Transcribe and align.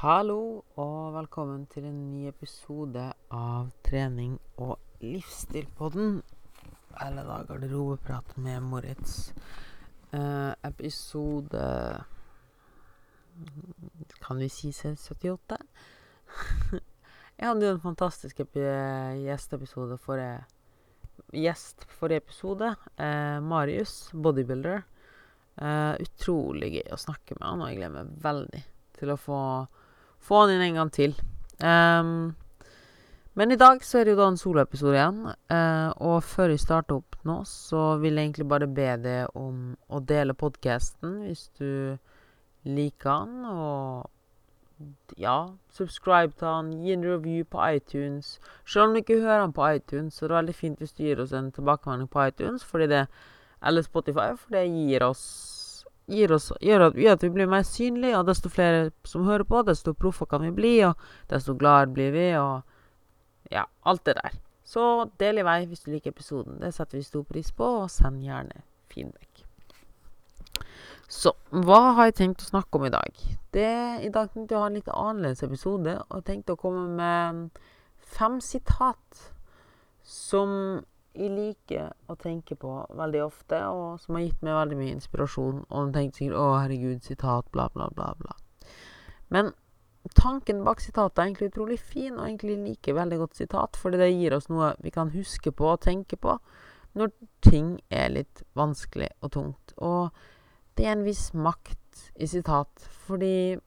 Hallo 0.00 0.62
og 0.80 1.10
velkommen 1.12 1.66
til 1.68 1.84
en 1.84 1.96
ny 2.08 2.22
episode 2.30 3.02
av 3.36 3.66
Trening 3.84 4.38
og 4.56 4.78
livsstilpodden. 5.04 6.22
Eller 7.04 7.28
da 7.28 7.36
garderobeprat 7.44 8.32
med 8.40 8.64
Moritz. 8.64 9.34
Eh, 10.16 10.54
episode 10.64 11.66
Kan 14.24 14.40
vi 14.40 14.48
si 14.48 14.72
C78? 14.72 15.60
Jeg 17.36 17.50
hadde 17.50 17.68
jo 17.68 17.74
en 17.74 17.84
fantastisk 17.84 18.40
epi 18.40 18.64
gjesteepisode 19.26 20.00
forrige 20.00 20.40
Gjest 21.44 21.84
forrige 22.00 22.24
episode. 22.24 22.72
Eh, 22.96 23.36
Marius, 23.44 24.14
bodybuilder. 24.16 24.80
Eh, 25.60 25.94
utrolig 26.08 26.78
gøy 26.78 26.88
å 26.88 27.04
snakke 27.04 27.36
med 27.36 27.50
han, 27.50 27.60
og 27.60 27.74
jeg 27.74 27.82
gleder 27.82 27.98
meg 28.00 28.20
veldig 28.24 28.66
til 29.00 29.12
å 29.12 29.20
få, 29.20 29.40
få 30.20 30.44
han 30.44 30.54
inn 30.54 30.66
en 30.68 30.78
gang 30.82 30.92
til. 30.94 31.16
Um, 31.60 32.36
men 33.38 33.52
i 33.52 33.58
dag 33.60 33.84
så 33.86 34.00
er 34.00 34.06
det 34.06 34.14
jo 34.14 34.20
da 34.20 34.28
en 34.30 34.38
soloepisode 34.40 34.96
igjen, 34.96 35.20
uh, 35.52 35.90
og 36.02 36.22
før 36.26 36.52
vi 36.52 36.60
starter 36.60 36.98
opp 36.98 37.18
nå, 37.28 37.40
så 37.48 37.96
vil 38.02 38.16
jeg 38.16 38.30
egentlig 38.30 38.48
bare 38.50 38.68
be 38.68 38.88
deg 39.00 39.36
om 39.38 39.74
å 39.88 40.00
dele 40.04 40.36
podkasten 40.36 41.20
hvis 41.26 41.46
du 41.60 41.96
liker 42.68 43.10
han, 43.10 43.44
og 43.48 45.20
ja, 45.20 45.52
subscribe 45.76 46.32
til 46.38 46.48
han, 46.48 46.72
gi 46.80 46.94
en 46.96 47.04
review 47.04 47.44
på 47.44 47.60
iTunes. 47.76 48.38
Selv 48.64 48.88
om 48.88 48.94
du 48.94 49.02
ikke 49.02 49.20
hører 49.20 49.44
han 49.44 49.56
på 49.56 49.66
iTunes, 49.76 50.16
så 50.16 50.24
er 50.24 50.32
det 50.32 50.40
veldig 50.40 50.56
fint 50.56 50.80
hvis 50.80 50.96
du 50.96 51.04
gir 51.04 51.20
oss 51.20 51.36
en 51.36 51.52
tilbakemelding 51.52 52.08
på 52.10 52.26
iTunes, 52.28 52.64
fordi 52.64 52.88
det 52.92 53.04
eller 53.62 53.84
Spotify, 53.84 54.32
for 54.36 54.56
det 54.56 54.68
gir 54.72 55.04
oss 55.04 55.24
gir 56.10 56.32
oss, 56.34 56.50
gjør, 56.60 56.88
at, 56.88 56.98
gjør, 56.98 57.16
at, 57.16 57.24
vi 57.24 57.32
blir 57.34 57.50
mer 57.50 57.64
synlige, 57.66 58.18
og 58.18 58.28
desto 58.28 58.50
flere 58.52 58.90
som 59.06 59.28
hører 59.28 59.46
på, 59.48 59.62
desto 59.66 59.94
proffer 59.96 60.28
kan 60.30 60.44
vi 60.44 60.52
bli, 60.54 60.74
og 60.88 60.98
desto 61.30 61.54
gladere 61.58 61.92
blir 61.94 62.14
vi, 62.14 62.28
og 62.40 63.52
ja, 63.54 63.64
alt 63.88 64.04
det 64.06 64.16
der. 64.18 64.38
Så 64.70 64.82
del 65.18 65.40
i 65.40 65.46
vei 65.46 65.64
hvis 65.66 65.82
du 65.82 65.90
liker 65.90 66.14
episoden. 66.14 66.60
Det 66.62 66.70
setter 66.74 67.00
vi 67.00 67.06
stor 67.06 67.24
pris 67.26 67.50
på, 67.54 67.66
og 67.82 67.90
send 67.90 68.22
gjerne 68.22 68.62
feedback. 68.92 69.46
Så 71.10 71.32
hva 71.50 71.80
har 71.96 72.10
jeg 72.10 72.20
tenkt 72.20 72.44
å 72.44 72.50
snakke 72.52 72.78
om 72.78 72.86
i 72.86 72.92
dag? 72.94 73.22
Det, 73.50 73.72
I 74.06 74.12
dag 74.14 74.30
tenkte 74.30 74.54
jeg 74.54 74.60
å 74.60 74.62
ha 74.62 74.68
en 74.70 74.78
litt 74.78 74.92
annerledes 74.94 75.42
episode, 75.42 75.96
og 76.06 76.26
tenkte 76.26 76.54
å 76.54 76.60
komme 76.60 76.86
med 76.94 77.58
fem 78.14 78.38
sitat 78.44 79.24
som 80.06 80.52
jeg 81.14 81.30
liker 81.34 81.90
å 82.10 82.16
tenke 82.18 82.54
på 82.58 82.74
veldig 82.96 83.22
ofte, 83.24 83.58
og 83.66 83.98
som 84.02 84.16
har 84.16 84.28
gitt 84.28 84.44
meg 84.46 84.58
veldig 84.58 84.78
mye 84.78 84.94
inspirasjon. 84.94 85.64
Og 85.68 85.92
tenkte 85.94 86.20
sikkert 86.20 86.38
'Å, 86.38 86.60
herregud, 86.62 87.02
sitat', 87.02 87.50
bla, 87.50 87.68
bla, 87.74 87.88
bla. 87.94 88.14
bla. 88.18 88.36
Men 89.30 89.52
tanken 90.14 90.64
bak 90.64 90.80
sitatet 90.80 91.18
er 91.18 91.28
egentlig 91.28 91.52
utrolig 91.52 91.78
fin, 91.78 92.18
og 92.18 92.26
egentlig 92.26 92.58
liker 92.58 92.94
veldig 92.94 93.18
godt 93.18 93.34
sitat, 93.34 93.76
fordi 93.76 93.98
det 93.98 94.12
gir 94.12 94.36
oss 94.36 94.48
noe 94.48 94.74
vi 94.80 94.90
kan 94.90 95.10
huske 95.10 95.52
på 95.52 95.72
og 95.72 95.80
tenke 95.80 96.16
på 96.16 96.38
når 96.98 97.12
ting 97.42 97.80
er 97.90 98.08
litt 98.10 98.42
vanskelig 98.58 99.10
og 99.22 99.32
tungt. 99.32 99.74
Og 99.78 100.10
det 100.76 100.86
er 100.86 100.96
en 100.96 101.06
viss 101.06 101.30
makt 101.34 102.10
i 102.16 102.26
sitat, 102.26 102.88
fordi 103.06 103.58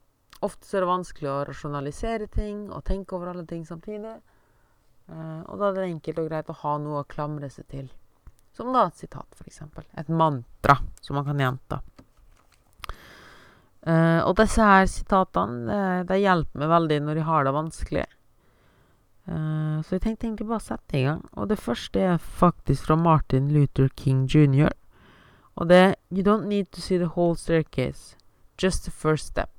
ofte 0.44 0.67
så 0.67 0.77
er 0.77 0.83
det 0.83 0.91
vanskelig 0.91 1.30
å 1.31 1.44
rasjonalisere 1.47 2.27
ting 2.27 2.69
og 2.71 2.83
tenke 2.83 3.16
over 3.16 3.31
alle 3.31 3.45
ting 3.47 3.64
samtidig. 3.67 4.17
Uh, 5.11 5.41
og 5.51 5.59
da 5.59 5.69
er 5.69 5.77
det 5.77 5.89
enkelt 5.89 6.21
og 6.21 6.29
greit 6.29 6.49
å 6.51 6.59
ha 6.61 6.77
noe 6.79 7.01
å 7.01 7.09
klamre 7.09 7.49
seg 7.51 7.67
til. 7.71 7.89
Som 8.55 8.71
da 8.73 8.85
et 8.87 9.01
sitat, 9.01 9.27
f.eks. 9.35 9.63
Et 9.99 10.11
mantra 10.13 10.77
som 11.01 11.17
man 11.17 11.25
kan 11.27 11.41
gjenta. 11.41 11.81
Uh, 13.83 14.23
og 14.23 14.37
disse 14.39 14.63
her 14.63 14.85
sitatene 14.87 15.65
det, 15.67 15.79
det, 16.07 16.21
hjelper 16.23 16.61
meg 16.61 16.69
veldig 16.71 16.99
når 17.03 17.19
jeg 17.19 17.27
har 17.27 17.47
det 17.47 17.55
vanskelig. 17.57 18.05
Uh, 19.27 19.81
så 19.83 19.97
jeg 19.97 20.05
tenkte 20.05 20.27
egentlig 20.27 20.47
bare 20.47 20.61
å 20.61 20.67
sette 20.69 20.99
i 20.99 21.03
gang. 21.07 21.25
Og 21.35 21.49
det 21.51 21.59
første 21.59 22.05
er 22.13 22.23
faktisk 22.23 22.87
fra 22.87 22.99
Martin 22.99 23.52
Luther 23.52 23.92
King 23.99 24.23
jr. 24.31 24.71
Og 25.59 25.67
det 25.69 25.81
er 25.81 25.95
You 26.13 26.23
don't 26.23 26.47
need 26.47 26.71
to 26.71 26.81
see 26.81 26.97
the 26.97 27.11
whole 27.17 27.36
staircase. 27.36 28.15
Just 28.61 28.86
the 28.86 28.92
first 28.92 29.27
step. 29.27 29.49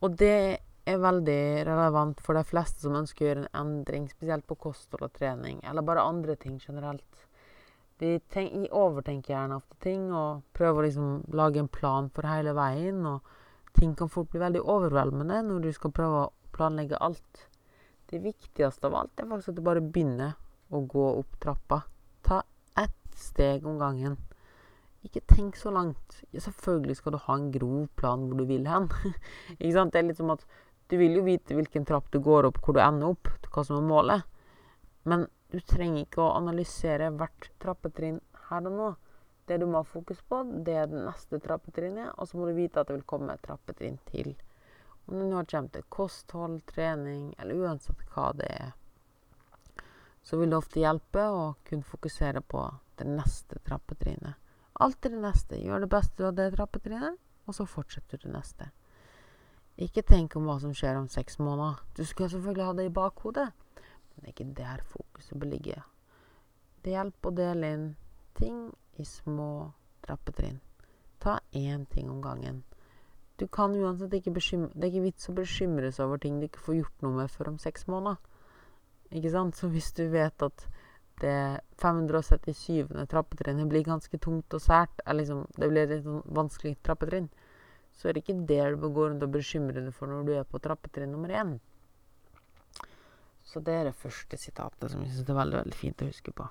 Og 0.00 0.18
det 0.18 0.58
er 0.88 1.00
veldig 1.02 1.40
relevant 1.68 2.20
for 2.24 2.38
de 2.38 2.44
fleste 2.46 2.84
som 2.84 2.96
ønsker 2.98 3.24
å 3.24 3.28
gjøre 3.28 3.44
en 3.46 3.60
endring, 3.62 4.08
spesielt 4.10 4.46
på 4.48 4.58
kosthold 4.60 5.08
og 5.08 5.16
trening, 5.16 5.60
eller 5.66 5.86
bare 5.86 6.06
andre 6.06 6.36
ting 6.40 6.58
generelt. 6.62 7.26
De, 7.98 8.14
tenk, 8.30 8.54
de 8.54 8.70
overtenker 8.70 9.34
gjerne 9.34 9.58
ofte 9.58 9.74
ting 9.82 10.04
og 10.14 10.44
prøver 10.54 10.80
å 10.80 10.86
liksom 10.86 11.08
lage 11.34 11.58
en 11.58 11.70
plan 11.72 12.06
for 12.14 12.28
hele 12.30 12.54
veien. 12.54 13.00
Og 13.10 13.74
ting 13.74 13.96
kan 13.98 14.10
fort 14.12 14.30
bli 14.30 14.42
veldig 14.42 14.62
overveldende 14.62 15.40
når 15.48 15.64
du 15.66 15.72
skal 15.74 15.94
prøve 15.94 16.20
å 16.22 16.32
planlegge 16.54 17.00
alt. 17.02 17.48
Det 18.08 18.22
viktigste 18.22 18.86
av 18.88 18.94
alt 19.00 19.20
er 19.20 19.28
faktisk 19.28 19.52
at 19.52 19.58
du 19.58 19.66
bare 19.66 19.82
begynner 19.82 20.38
å 20.70 20.84
gå 20.86 21.08
opp 21.18 21.34
trappa. 21.42 21.82
Ta 22.22 22.44
ett 22.78 23.18
steg 23.18 23.66
om 23.66 23.80
gangen. 23.82 24.14
Ikke 25.06 25.22
tenk 25.30 25.58
så 25.58 25.70
langt. 25.74 26.20
Ja, 26.30 26.40
selvfølgelig 26.42 26.98
skal 26.98 27.14
du 27.14 27.20
ha 27.26 27.34
en 27.34 27.50
grov 27.54 27.86
plan 27.98 28.26
hvor 28.28 28.38
du 28.38 28.46
vil 28.46 28.66
hen. 28.70 28.88
ikke 29.58 29.74
sant? 29.74 29.94
Det 29.94 30.00
er 30.00 30.08
litt 30.08 30.22
som 30.22 30.34
at 30.34 30.46
du 30.88 30.96
vil 30.96 31.18
jo 31.18 31.24
vite 31.26 31.56
hvilken 31.56 31.84
trapp 31.84 32.08
du 32.12 32.20
går 32.24 32.48
opp, 32.48 32.60
hvor 32.64 32.76
du 32.76 32.80
ender 32.80 33.12
opp, 33.12 33.28
hva 33.52 33.64
som 33.64 33.76
er 33.80 33.88
målet. 33.88 34.22
Men 35.08 35.26
du 35.52 35.60
trenger 35.60 36.04
ikke 36.04 36.22
å 36.24 36.34
analysere 36.36 37.10
hvert 37.16 37.50
trappetrinn 37.60 38.20
her 38.48 38.68
og 38.68 38.78
nå. 38.80 38.88
Det 39.48 39.56
du 39.60 39.64
må 39.68 39.80
ha 39.80 39.88
fokus 39.88 40.20
på, 40.28 40.42
det 40.64 40.74
er 40.76 40.90
det 40.90 41.00
neste 41.06 41.40
trappetrinnet, 41.40 42.12
og 42.16 42.28
så 42.28 42.36
må 42.36 42.48
du 42.48 42.56
vite 42.56 42.80
at 42.80 42.90
det 42.90 42.98
vil 42.98 43.06
komme 43.08 43.32
et 43.32 43.44
trappetrinn 43.44 43.96
til. 44.10 44.34
Om 45.08 45.14
det 45.16 45.28
nå 45.30 45.44
kommer 45.48 45.72
til 45.72 45.86
kosthold, 45.88 46.58
trening, 46.68 47.30
eller 47.40 47.62
uansett 47.64 48.02
hva 48.12 48.26
det 48.36 48.50
er, 48.52 48.74
så 50.20 50.36
vil 50.36 50.52
det 50.52 50.58
ofte 50.58 50.82
hjelpe 50.82 51.22
å 51.32 51.54
kunne 51.64 51.88
fokusere 51.88 52.42
på 52.44 52.66
det 53.00 53.06
neste 53.08 53.56
trappetrinnet. 53.64 54.36
Alltid 54.84 55.16
det 55.16 55.22
neste. 55.22 55.56
Gjør 55.56 55.86
det 55.86 55.90
beste 55.96 56.26
av 56.28 56.36
det 56.36 56.50
trappetrinnet, 56.52 57.16
og 57.48 57.56
så 57.56 57.64
fortsetter 57.64 58.20
du 58.20 58.28
det 58.28 58.34
neste. 58.34 58.68
Ikke 59.78 60.02
tenk 60.02 60.34
om 60.36 60.48
hva 60.48 60.56
som 60.58 60.72
skjer 60.74 60.96
om 60.98 61.06
seks 61.10 61.38
måneder. 61.38 61.78
Du 61.94 62.02
skal 62.04 62.30
selvfølgelig 62.32 62.64
ha 62.66 62.72
det 62.74 62.86
i 62.88 62.94
bakhodet, 62.94 63.46
men 63.78 64.24
det 64.24 64.26
er 64.26 64.34
ikke 64.34 64.54
der 64.58 64.82
fokuset 64.90 65.38
bør 65.38 65.52
ligge. 65.52 65.82
Det 66.82 66.96
hjelper 66.96 67.30
å 67.30 67.36
dele 67.38 67.70
inn 67.76 67.84
ting 68.38 68.64
i 68.98 69.06
små 69.06 69.70
trappetrinn. 70.02 70.58
Ta 71.22 71.38
én 71.54 71.86
ting 71.90 72.10
om 72.10 72.22
gangen. 72.22 72.64
Du 73.38 73.46
kan 73.46 73.74
uansett 73.74 74.14
ikke 74.14 74.32
bekymre 74.34 74.72
Det 74.74 74.82
er 74.82 74.92
ikke 74.92 75.04
vits 75.04 75.28
å 75.30 75.34
bekymre 75.34 75.92
seg 75.94 76.08
over 76.08 76.18
ting 76.22 76.40
du 76.40 76.48
ikke 76.48 76.62
får 76.64 76.78
gjort 76.80 77.04
noe 77.04 77.20
med 77.20 77.30
før 77.30 77.52
om 77.52 77.58
seks 77.62 77.86
måneder. 77.86 78.18
Ikke 79.14 79.30
sant? 79.30 79.56
Så 79.56 79.70
hvis 79.70 79.92
du 79.94 80.08
vet 80.10 80.42
at 80.42 80.66
det 81.22 81.60
577. 81.82 83.06
trappetrinnet 83.10 83.68
blir 83.70 83.86
ganske 83.86 84.18
tungt 84.18 84.54
og 84.54 84.62
sært, 84.62 85.02
liksom, 85.06 85.46
det 85.58 85.70
blir 85.70 85.90
et 85.90 86.04
sånn 86.04 86.22
vanskelig 86.34 86.76
trappetrinn, 86.86 87.28
så 87.98 88.08
er 88.08 88.14
det 88.14 88.22
ikke 88.22 88.46
det 88.46 88.60
du 88.72 88.78
bør 88.84 88.94
gå 88.94 89.08
rundt 89.08 89.26
og 89.26 89.34
bekymre 89.34 89.80
deg 89.80 89.90
for 89.94 90.10
når 90.10 90.26
du 90.26 90.32
er 90.38 90.46
på 90.46 90.60
trappetrinn 90.62 91.10
nummer 91.10 91.32
én. 91.34 91.56
Så 93.48 93.60
det 93.64 93.74
er 93.74 93.88
det 93.88 93.98
første 93.98 94.38
sitatet 94.38 94.92
som 94.92 95.02
jeg 95.02 95.10
syns 95.14 95.28
er 95.28 95.38
veldig, 95.38 95.62
veldig 95.64 95.78
fint 95.78 96.04
å 96.04 96.10
huske 96.10 96.34
på. 96.36 96.46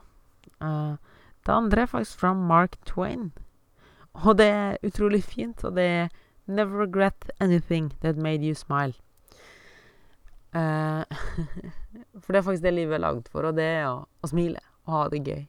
Uh, 0.59 0.97
det 1.45 1.53
andre 1.53 1.85
er 1.85 1.91
faktisk 1.91 2.19
fra 2.19 2.33
Mark 2.35 2.75
Twain. 2.89 3.29
Og 4.25 4.37
det 4.39 4.47
er 4.49 4.79
utrolig 4.83 5.21
fint, 5.23 5.63
og 5.63 5.77
det 5.77 5.89
er 5.99 6.15
Never 6.47 6.79
regret 6.79 7.29
anything 7.43 7.91
that 7.99 8.15
made 8.15 8.41
you 8.41 8.55
smile. 8.55 8.93
Uh, 10.55 11.03
for 12.21 12.31
det 12.31 12.39
er 12.39 12.45
faktisk 12.45 12.63
det 12.63 12.71
livet 12.73 12.95
er 12.95 13.03
lagd 13.03 13.27
for, 13.27 13.49
og 13.49 13.57
det 13.57 13.65
er 13.67 13.89
å, 13.89 14.05
å 14.07 14.29
smile 14.31 14.61
og 14.85 14.93
ha 14.93 15.01
det 15.11 15.19
gøy. 15.27 15.41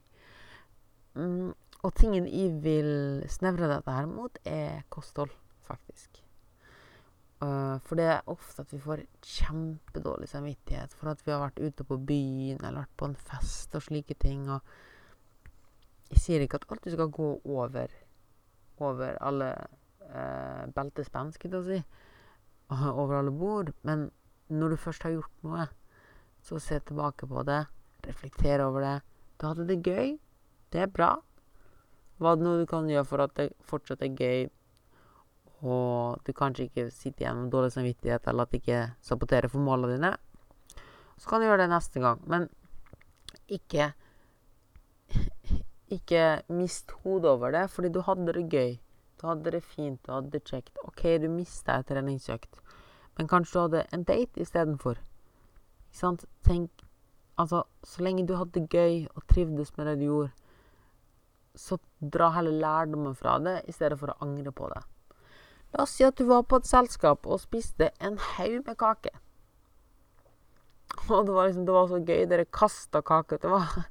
Mm, 1.14 1.53
og 1.87 1.94
tingen 1.94 2.26
jeg 2.26 2.56
vil 2.64 2.91
snevre 3.31 3.70
dette 3.70 3.94
her 3.94 4.10
mot, 4.10 4.42
er 4.42 4.82
kosthold 4.91 5.31
faktisk. 5.69 6.23
Uh, 7.38 7.79
for 7.87 7.94
det 7.94 8.09
er 8.11 8.31
ofte 8.32 8.65
at 8.65 8.73
vi 8.75 8.81
får 8.82 9.05
kjempedårlig 9.23 10.26
samvittighet 10.26 10.94
for 10.99 11.12
at 11.12 11.20
vi 11.23 11.31
har 11.31 11.44
vært 11.44 11.61
ute 11.62 11.85
på 11.87 12.00
byen 12.09 12.59
eller 12.59 12.81
vært 12.81 12.97
på 12.99 13.06
en 13.06 13.15
fest 13.29 13.76
og 13.79 13.85
slike 13.85 14.17
ting. 14.19 14.49
Og 14.50 14.59
jeg 16.11 16.25
sier 16.25 16.43
ikke 16.43 16.59
at 16.59 16.67
alt 16.75 16.91
skal 16.91 17.12
gå 17.15 17.29
over, 17.44 17.94
over 18.82 19.20
alle 19.23 19.53
uh, 20.09 20.65
beltespenn, 20.75 21.31
skal 21.37 21.59
jeg 21.61 21.69
si. 21.69 21.81
Over 23.00 23.21
alle 23.23 23.32
bord. 23.32 23.71
Men 23.87 24.11
når 24.53 24.75
du 24.75 24.81
først 24.82 25.06
har 25.06 25.14
gjort 25.14 25.44
noe, 25.47 25.62
så 26.44 26.59
se 26.61 26.81
tilbake 26.85 27.29
på 27.31 27.47
det. 27.49 27.62
Reflektere 28.05 28.67
over 28.67 28.85
det. 28.85 28.97
Du 29.41 29.47
hadde 29.47 29.67
det 29.69 29.79
gøy. 29.87 30.19
Det 30.73 30.82
er 30.85 30.93
bra. 30.93 31.14
Hva 32.19 32.35
er 32.35 32.38
det 32.38 32.44
noe 32.44 32.61
du 32.61 32.69
kan 32.69 32.88
gjøre 32.91 33.09
for 33.09 33.25
at 33.25 33.35
det 33.38 33.50
fortsatt 33.64 34.03
er 34.05 34.17
gøy 34.19 34.49
og 35.62 36.20
du 36.26 36.32
kanskje 36.37 36.69
ikke 36.69 36.84
sitter 36.94 37.25
igjen 37.26 37.43
med 37.43 37.52
dårlig 37.52 37.72
samvittighet 37.75 38.28
eller 38.31 38.46
at 38.46 38.52
det 38.52 38.60
ikke 38.62 38.82
saboterer 39.02 39.50
for 39.50 39.64
målene 39.64 39.96
dine, 39.96 40.12
så 41.19 41.31
kan 41.31 41.43
du 41.43 41.49
gjøre 41.49 41.64
det 41.64 41.72
neste 41.72 42.02
gang. 42.02 42.20
Men 42.31 42.46
ikke 43.49 43.93
ikke 45.99 46.25
mist 46.52 46.93
hodet 47.02 47.31
over 47.31 47.55
det, 47.56 47.66
fordi 47.70 47.90
du 47.90 48.00
hadde 48.06 48.32
det 48.37 48.46
gøy. 48.52 48.76
Du 49.19 49.26
hadde 49.26 49.50
det 49.50 49.64
fint, 49.66 49.99
du 50.06 50.12
hadde 50.12 50.31
det 50.31 50.44
kjekt. 50.46 50.78
OK, 50.87 51.02
du 51.19 51.26
mista 51.32 51.78
ei 51.78 51.87
treningsøkt, 51.87 52.61
Men 53.19 53.26
kanskje 53.26 53.52
du 53.54 53.62
hadde 53.62 53.87
en 53.93 54.04
date 54.04 54.40
istedenfor. 54.40 55.00
Ikke 55.88 55.99
sant? 55.99 56.25
Tenk 56.46 56.84
Altså, 57.38 57.62
så 57.87 58.02
lenge 58.02 58.26
du 58.26 58.34
hadde 58.34 58.58
det 58.58 58.69
gøy 58.75 59.04
og 59.14 59.22
trivdes 59.31 59.70
med 59.76 59.87
det 59.87 59.99
du 60.00 60.06
gjorde, 60.08 60.31
så 61.54 61.78
dra 62.02 62.32
heller 62.34 62.56
lærdommen 62.64 63.14
fra 63.14 63.37
det 63.38 63.61
i 63.70 63.75
stedet 63.75 63.99
for 64.00 64.11
å 64.11 64.19
angre 64.26 64.50
på 64.50 64.66
det. 64.72 64.81
La 65.75 65.85
oss 65.85 65.94
si 65.97 66.05
at 66.06 66.17
du 66.17 66.25
var 66.29 66.47
på 66.49 66.61
et 66.61 66.69
selskap 66.69 67.26
og 67.29 67.41
spiste 67.43 67.91
en 68.00 68.17
haug 68.35 68.61
med 68.65 68.76
kake. 68.81 69.12
Og 71.09 71.26
det 71.26 71.35
var 71.35 71.49
liksom 71.49 71.67
Det 71.67 71.75
var 71.75 71.88
så 71.88 71.99
gøy. 72.00 72.26
Dere 72.29 72.44
kasta 72.44 73.03
kake. 73.03 73.38
Det 73.43 73.50
var 73.50 73.85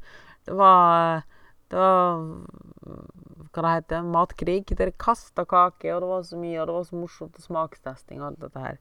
Det 0.45 0.55
var 0.57 1.23
Det 1.69 1.77
var 1.77 2.17
Hva 3.53 3.61
det 3.61 3.73
heter 3.73 4.03
Matkrig. 4.03 4.65
Dere 4.77 4.91
kasta 4.91 5.45
kake, 5.45 5.93
og 5.93 6.01
det 6.01 6.09
var 6.09 6.23
så 6.23 6.37
mye, 6.37 6.59
og 6.61 6.67
det 6.67 6.75
var 6.75 6.83
så 6.83 6.95
morsomt, 6.95 7.37
og 7.37 7.41
smakstesting 7.41 8.21
og 8.21 8.27
alt 8.27 8.41
dette 8.41 8.59
her. 8.59 8.77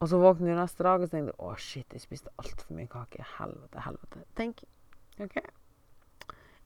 Og 0.00 0.08
så 0.08 0.20
våkner 0.20 0.52
du 0.52 0.60
neste 0.60 0.84
dag 0.84 1.02
og 1.02 1.10
tenker 1.10 1.34
å 1.42 1.54
shit, 1.58 1.88
jeg 1.92 2.04
spiste 2.04 2.30
altfor 2.38 2.76
mye 2.76 2.86
kake. 2.86 3.24
Helvete, 3.38 3.82
helvete. 3.82 4.22
Tenk. 4.38 4.62
OK. 5.18 5.38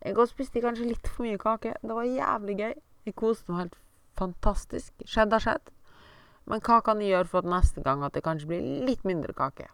Jeg 0.05 0.17
òg 0.17 0.29
spiste 0.29 0.63
kanskje 0.65 0.91
litt 0.91 1.09
for 1.09 1.25
mye 1.25 1.39
kake. 1.41 1.77
Det 1.81 1.97
var 1.97 2.09
jævlig 2.09 2.57
gøy. 2.59 2.75
Jeg 3.07 3.17
koste 3.17 3.55
meg 3.55 3.65
helt 3.65 3.79
fantastisk. 4.21 4.93
Skjedd 5.09 5.35
har 5.35 5.45
skjedd. 5.45 5.73
Men 6.51 6.63
hva 6.67 6.81
kan 6.85 7.03
jeg 7.03 7.15
gjøre 7.15 7.31
for 7.31 7.43
at 7.43 7.53
neste 7.53 7.85
gang 7.85 8.05
at 8.07 8.17
det 8.17 8.25
kanskje 8.27 8.49
blir 8.51 8.87
litt 8.87 9.05
mindre 9.09 9.35
kake? 9.37 9.69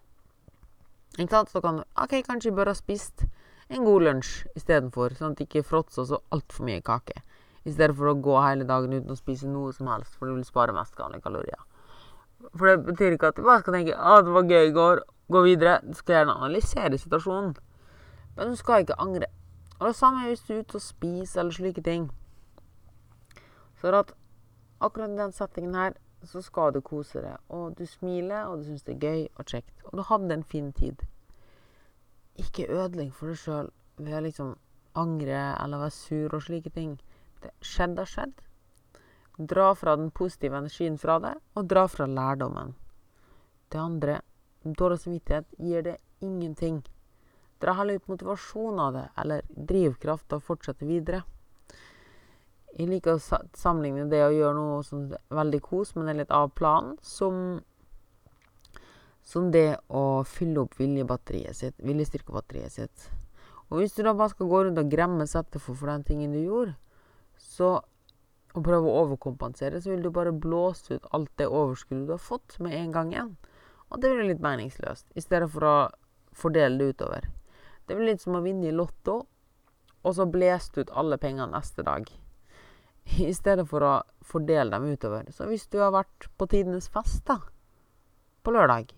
Ikke 1.16 1.32
sant? 1.32 1.52
Så 1.52 1.62
kan 1.64 1.80
du 1.80 1.84
OK, 2.02 2.18
kanskje 2.26 2.50
jeg 2.50 2.56
bør 2.58 2.72
ha 2.72 2.76
spist 2.76 3.26
en 3.72 3.86
god 3.86 4.04
lunsj 4.06 4.34
istedenfor, 4.58 5.16
sånn 5.18 5.34
at 5.34 5.40
det 5.40 5.48
ikke 5.48 5.66
fråtser 5.66 6.06
så 6.06 6.20
altfor 6.34 6.68
mye 6.68 6.82
kake. 6.86 7.22
I 7.66 7.72
stedet 7.74 7.96
for 7.98 8.12
å 8.12 8.18
gå 8.22 8.34
hele 8.44 8.66
dagen 8.68 8.94
uten 8.94 9.14
å 9.14 9.18
spise 9.18 9.48
noe 9.50 9.72
som 9.74 9.88
helst, 9.90 10.14
for 10.14 10.28
du 10.28 10.36
vil 10.36 10.46
spare 10.46 10.74
mest 10.74 10.94
kalorier. 10.94 11.62
For 12.52 12.68
det 12.68 12.76
betyr 12.86 13.16
ikke 13.16 13.32
at 13.32 13.40
du 13.40 13.46
bare 13.46 13.64
skal 13.64 13.78
tenke 13.78 13.96
at 13.96 14.26
det 14.26 14.34
var 14.36 14.52
gøy 14.52 14.68
i 14.68 14.74
går, 14.76 15.02
gå 15.32 15.42
videre. 15.42 15.80
Du 15.82 15.96
skal 15.98 16.20
gjerne 16.20 16.36
analysere 16.36 17.00
situasjonen. 17.00 17.56
Men 18.36 18.52
du 18.52 18.60
skal 18.60 18.84
ikke 18.84 19.00
angre. 19.02 19.26
Og 19.80 19.88
det 19.88 19.96
samme 19.96 20.28
hvis 20.28 20.44
du 20.46 20.54
er 20.54 20.62
ute 20.62 20.78
og 20.78 20.84
spiser 20.84 21.42
eller 21.42 21.56
slike 21.56 21.82
ting. 21.82 22.06
Så 23.80 23.92
at 23.92 24.14
akkurat 24.80 25.10
i 25.10 25.20
den 25.20 25.32
settingen 25.32 25.74
her 25.74 25.96
så 26.26 26.42
skal 26.42 26.72
du 26.74 26.80
kose 26.84 27.22
deg. 27.22 27.36
Og 27.52 27.76
du 27.78 27.84
smiler, 27.86 28.48
og 28.48 28.60
du 28.60 28.70
syns 28.70 28.86
det 28.86 28.96
er 28.96 29.04
gøy 29.04 29.26
og 29.36 29.44
kjekt. 29.46 29.74
Og 29.88 29.98
du 29.98 30.04
hadde 30.08 30.34
en 30.34 30.44
fin 30.44 30.72
tid. 30.72 31.02
Ikke 32.40 32.68
ødelegg 32.68 33.12
for 33.14 33.32
deg 33.32 33.40
sjøl 33.40 33.70
ved 33.96 34.16
å 34.18 34.24
liksom 34.24 34.56
angre 34.96 35.42
eller 35.62 35.84
være 35.84 35.94
sur 35.94 36.34
og 36.36 36.44
slike 36.44 36.72
ting. 36.74 36.96
Det 37.42 37.52
skjedde 37.64 38.02
har 38.02 38.10
skjedd. 38.10 38.42
Dra 39.36 39.68
fra 39.76 39.96
den 40.00 40.10
positive 40.10 40.56
energien 40.56 40.96
fra 40.98 41.18
deg, 41.20 41.40
og 41.54 41.68
dra 41.68 41.84
fra 41.92 42.06
lærdommen. 42.08 42.72
Det 43.68 43.80
andre, 43.80 44.20
dårlig 44.64 45.02
samvittighet, 45.02 45.50
gir 45.60 45.84
det 45.84 45.96
ingenting. 46.24 46.80
Dra 47.60 47.74
heller 47.76 48.00
ut 48.00 48.08
motivasjon 48.08 48.80
av 48.80 48.96
det, 48.96 49.04
eller 49.20 49.44
drivkraft 49.48 50.32
å 50.32 50.40
fortsette 50.40 50.88
videre. 50.88 51.22
Jeg 52.76 52.90
liker 52.90 53.16
å 53.16 53.40
sammenligne 53.56 54.04
det 54.12 54.20
å 54.20 54.34
gjøre 54.34 54.56
noe 54.58 54.80
sånn 54.84 55.08
veldig 55.32 55.62
kos, 55.64 55.94
men 55.96 56.10
er 56.12 56.18
litt 56.18 56.34
av 56.34 56.50
planen, 56.58 56.98
som, 57.00 57.62
som 59.24 59.48
det 59.54 59.78
å 59.88 60.22
fylle 60.28 60.66
opp 60.66 60.76
viljebatteriet 60.76 61.56
sitt, 61.56 61.78
viljestyrkebatteriet 61.80 62.74
sitt. 62.74 63.06
Og 63.70 63.80
hvis 63.80 63.96
du 63.96 64.02
da 64.04 64.12
bare 64.14 64.34
skal 64.34 64.50
gå 64.50 64.62
rundt 64.66 64.82
og 64.82 64.90
gremmes 64.92 65.32
etterfor 65.38 65.78
for 65.78 65.90
den 65.90 66.04
tingen 66.06 66.36
du 66.36 66.42
gjorde, 66.42 66.76
så 67.40 67.78
og 68.56 68.64
prøve 68.64 68.88
å 68.88 69.00
overkompensere, 69.04 69.80
så 69.80 69.92
vil 69.92 70.04
du 70.06 70.10
bare 70.14 70.32
blåse 70.32 70.96
ut 70.96 71.08
alt 71.16 71.32
det 71.36 71.48
overskuddet 71.48 72.06
du 72.08 72.14
har 72.14 72.22
fått, 72.22 72.56
med 72.64 72.76
en 72.78 72.92
gang 72.94 73.12
igjen. 73.12 73.32
Og 73.92 74.00
det 74.00 74.12
blir 74.14 74.30
litt 74.30 74.44
meningsløst, 74.44 75.10
i 75.12 75.22
stedet 75.22 75.50
for 75.52 75.66
å 75.68 75.74
fordele 76.36 76.80
det 76.80 76.96
utover. 76.96 77.28
Det 77.86 77.96
blir 77.96 78.14
litt 78.14 78.24
som 78.24 78.38
å 78.38 78.44
vinne 78.44 78.70
i 78.70 78.74
Lotto, 78.74 79.26
og 80.06 80.16
så 80.16 80.26
blåse 80.30 80.80
ut 80.80 80.94
alle 80.96 81.20
pengene 81.20 81.52
neste 81.52 81.84
dag. 81.86 82.08
I 83.28 83.32
stedet 83.34 83.66
for 83.70 83.84
å 83.86 83.94
fordele 84.26 84.70
dem 84.74 84.88
utover. 84.90 85.28
Så 85.32 85.48
hvis 85.50 85.68
du 85.70 85.78
har 85.82 85.94
vært 85.94 86.28
på 86.38 86.48
tidenes 86.50 86.88
fest 86.92 87.24
da, 87.28 87.40
på 88.42 88.54
lørdag, 88.54 88.92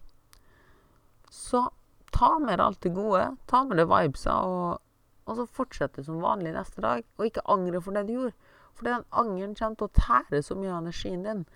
så 1.33 1.69
ta 2.15 2.35
med 2.41 2.57
deg 2.57 2.65
alt 2.65 2.83
det 2.85 2.95
gode. 2.97 3.25
Ta 3.51 3.65
med 3.69 3.81
deg 3.81 3.89
vibesa, 3.91 4.41
og, 4.49 4.81
og 5.29 5.39
så 5.39 5.47
fortsette 5.61 6.05
som 6.05 6.23
vanlig 6.25 6.55
neste 6.57 6.85
dag. 6.85 7.05
Og 7.19 7.29
ikke 7.29 7.47
angre 7.53 7.83
for 7.85 7.97
det 7.97 8.07
du 8.09 8.15
gjorde. 8.17 8.55
Fordi 8.79 8.95
den 8.95 9.09
angeren 9.11 9.57
kommer 9.59 9.79
til 9.79 9.89
å 9.89 9.97
tære 9.99 10.43
så 10.47 10.57
mye 10.59 10.73
av 10.73 10.83
energien 10.85 11.25
din. 11.27 11.47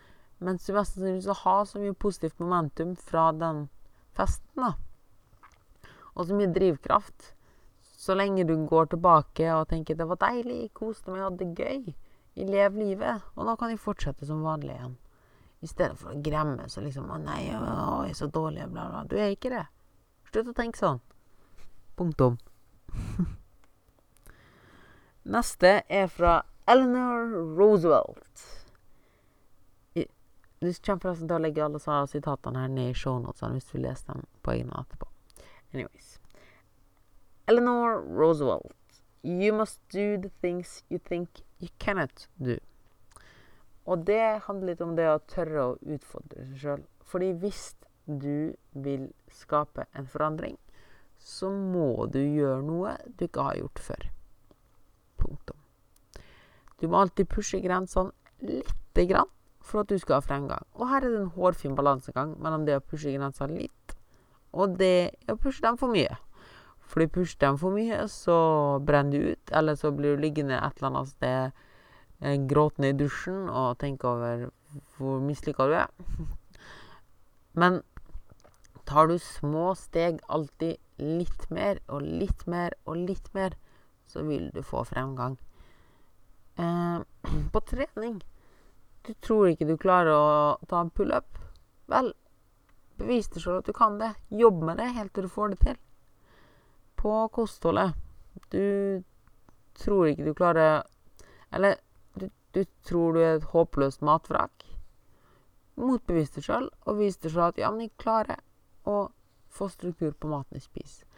Mens 0.43 0.66
du 0.66 0.75
mest 0.75 0.96
sannsynlig 0.96 1.37
har 1.44 1.69
så 1.70 1.82
mye 1.82 1.94
positivt 1.94 2.40
momentum 2.43 2.96
fra 2.99 3.28
den 3.37 3.69
festen. 4.16 4.66
da. 4.66 4.75
Og 6.16 6.26
så 6.26 6.37
mye 6.37 6.52
drivkraft. 6.52 7.32
Så 8.02 8.16
lenge 8.19 8.44
du 8.44 8.56
går 8.66 8.90
tilbake 8.90 9.46
og 9.54 9.69
tenker 9.70 9.94
'det 9.94 10.08
var 10.08 10.16
deilig, 10.16 10.75
koste 10.75 11.10
meg, 11.10 11.22
hadde 11.22 11.38
det 11.38 11.54
gøy', 11.54 11.94
lever 12.34 12.79
livet, 12.79 13.23
og 13.34 13.46
nå 13.46 13.56
kan 13.56 13.73
de 13.73 13.81
fortsette 13.81 14.26
som 14.26 14.44
vanlig 14.44 14.75
igjen. 14.76 14.96
I 15.62 15.69
stedet 15.70 15.99
for 16.00 16.11
å 16.11 16.23
gremmes 16.23 16.76
og 16.79 16.84
liksom 16.84 17.11
'Å 17.11 17.19
nei, 17.23 17.43
å, 17.55 18.02
jeg 18.05 18.11
er 18.11 18.19
så 18.19 18.26
dårlig', 18.26 18.70
bla, 18.73 18.88
bla. 18.88 19.05
Du 19.05 19.17
er 19.17 19.31
ikke 19.37 19.50
det. 19.50 19.67
Slutt 20.32 20.49
å 20.49 20.56
tenke 20.56 20.79
sånn. 20.79 21.00
Punktum. 21.96 22.38
Neste 25.37 25.82
er 25.88 26.08
fra 26.08 26.43
Eleanor 26.67 27.55
Roosevelt. 27.56 28.49
Du 30.62 30.70
kommer 30.87 31.00
forresten 31.02 31.26
til 31.26 31.35
å 31.35 31.43
legge 31.43 31.62
alle 31.64 31.81
sitatene 32.06 32.61
her 32.62 32.69
ned 32.70 32.93
i 32.93 32.94
shownotene 32.94 33.56
hvis 33.56 33.64
du 33.67 33.73
vil 33.76 33.88
lese 33.88 34.06
dem 34.06 34.26
på 34.46 34.52
egen 34.52 34.70
etterpå. 34.70 35.08
Anyways. 35.75 36.20
Eleanor 37.50 37.99
Roosevelt. 38.06 39.00
You 39.23 39.52
must 39.52 39.81
do 39.90 40.17
the 40.23 40.31
things 40.40 40.85
you 40.88 40.99
think 40.99 41.43
you 41.62 41.70
cannot 41.79 42.26
do. 42.37 42.59
Og 43.87 44.05
det 44.06 44.43
handler 44.47 44.73
litt 44.73 44.82
om 44.85 44.94
det 44.99 45.09
å 45.11 45.23
tørre 45.31 45.62
å 45.62 45.79
utfordre 45.81 46.47
seg 46.50 46.61
sjøl. 46.62 46.85
Fordi 47.06 47.32
hvis 47.43 47.64
du 48.06 48.55
vil 48.85 49.09
skape 49.35 49.87
en 49.99 50.06
forandring, 50.11 50.56
så 51.23 51.50
må 51.50 52.06
du 52.11 52.20
gjøre 52.20 52.62
noe 52.67 52.97
du 53.06 53.26
ikke 53.26 53.47
har 53.47 53.59
gjort 53.61 53.82
før. 53.82 54.09
Punktum. 55.23 55.59
Du 56.82 56.88
må 56.91 56.99
alltid 56.99 57.31
pushe 57.31 57.62
grensene 57.62 58.11
lite 58.43 59.06
grann 59.06 59.31
for 59.62 59.82
at 59.82 59.91
du 59.91 59.99
skal 60.03 60.19
ha 60.19 60.25
fremgang. 60.25 60.67
Og 60.75 60.88
her 60.91 61.05
er 61.06 61.12
det 61.14 61.20
en 61.20 61.35
hårfin 61.37 61.76
balansegang 61.79 62.35
mellom 62.43 62.66
det 62.66 62.81
å 62.81 62.83
pushe 62.83 63.14
grensene 63.14 63.61
litt, 63.61 63.95
og 64.52 64.75
det 64.81 65.14
å 65.31 65.38
pushe 65.38 65.62
dem 65.62 65.78
for 65.78 65.95
mye. 65.95 66.11
Fordi 66.92 67.08
pusher 67.08 67.38
dem 67.40 67.56
for 67.56 67.72
mye, 67.72 68.02
så 68.12 68.37
brenner 68.84 69.12
du 69.12 69.32
ut, 69.32 69.52
eller 69.56 69.76
så 69.80 69.90
blir 69.96 70.16
du 70.16 70.25
liggende 70.26 70.58
et 70.58 70.76
eller 70.76 70.90
annet 70.90 71.12
sted 71.14 71.62
eh, 72.20 72.37
gråtende 72.50 72.90
i 72.92 72.96
dusjen 72.99 73.46
og 73.49 73.78
tenke 73.80 74.11
over 74.11 74.50
hvor 74.99 75.22
mislykka 75.25 75.68
du 75.70 75.76
er. 75.80 75.88
Men 77.61 77.80
tar 78.88 79.08
du 79.08 79.16
små 79.18 79.70
steg 79.78 80.20
alltid 80.28 80.76
litt 81.00 81.49
mer 81.50 81.80
og 81.88 82.04
litt 82.04 82.44
mer 82.46 82.76
og 82.84 83.00
litt 83.08 83.32
mer, 83.32 83.56
så 84.06 84.25
vil 84.26 84.50
du 84.52 84.61
få 84.61 84.84
fremgang. 84.84 85.38
Eh, 86.61 86.99
på 87.52 87.61
trening 87.64 88.18
Du 89.02 89.14
tror 89.25 89.49
ikke 89.49 89.64
du 89.64 89.78
klarer 89.80 90.12
å 90.12 90.58
ta 90.68 90.82
en 90.84 90.92
pullup? 90.92 91.40
Vel, 91.88 92.12
bevis 93.00 93.32
deg 93.32 93.42
sjøl 93.42 93.62
at 93.62 93.70
du 93.70 93.72
kan 93.72 93.96
det. 93.99 94.12
Jobb 94.28 94.61
med 94.68 94.78
det 94.78 94.92
helt 94.92 95.14
til 95.16 95.26
du 95.26 95.32
får 95.32 95.54
det 95.54 95.58
til. 95.64 95.80
På 97.02 97.28
kostholdet 97.35 97.97
Du 98.54 99.02
tror 99.75 100.06
ikke 100.06 100.28
du 100.28 100.35
klarer 100.38 100.85
Eller 101.52 101.80
du, 102.14 102.28
du 102.54 102.64
tror 102.87 103.16
du 103.16 103.21
er 103.21 103.35
et 103.37 103.49
håpløst 103.52 104.04
matvrak. 104.06 104.64
Motbevis 105.76 106.30
deg 106.37 106.44
sjøl, 106.47 106.68
og 106.87 106.99
vis 107.00 107.16
deg 107.18 107.32
sjøl 107.32 107.49
at 107.49 107.59
ja, 107.59 107.71
men 107.73 107.88
jeg 107.88 107.97
klarer 108.00 108.40
å 108.88 109.11
få 109.52 109.68
struktur 109.73 110.12
på 110.12 110.30
maten 110.30 110.56
jeg 110.61 110.66
spiser. 110.68 111.09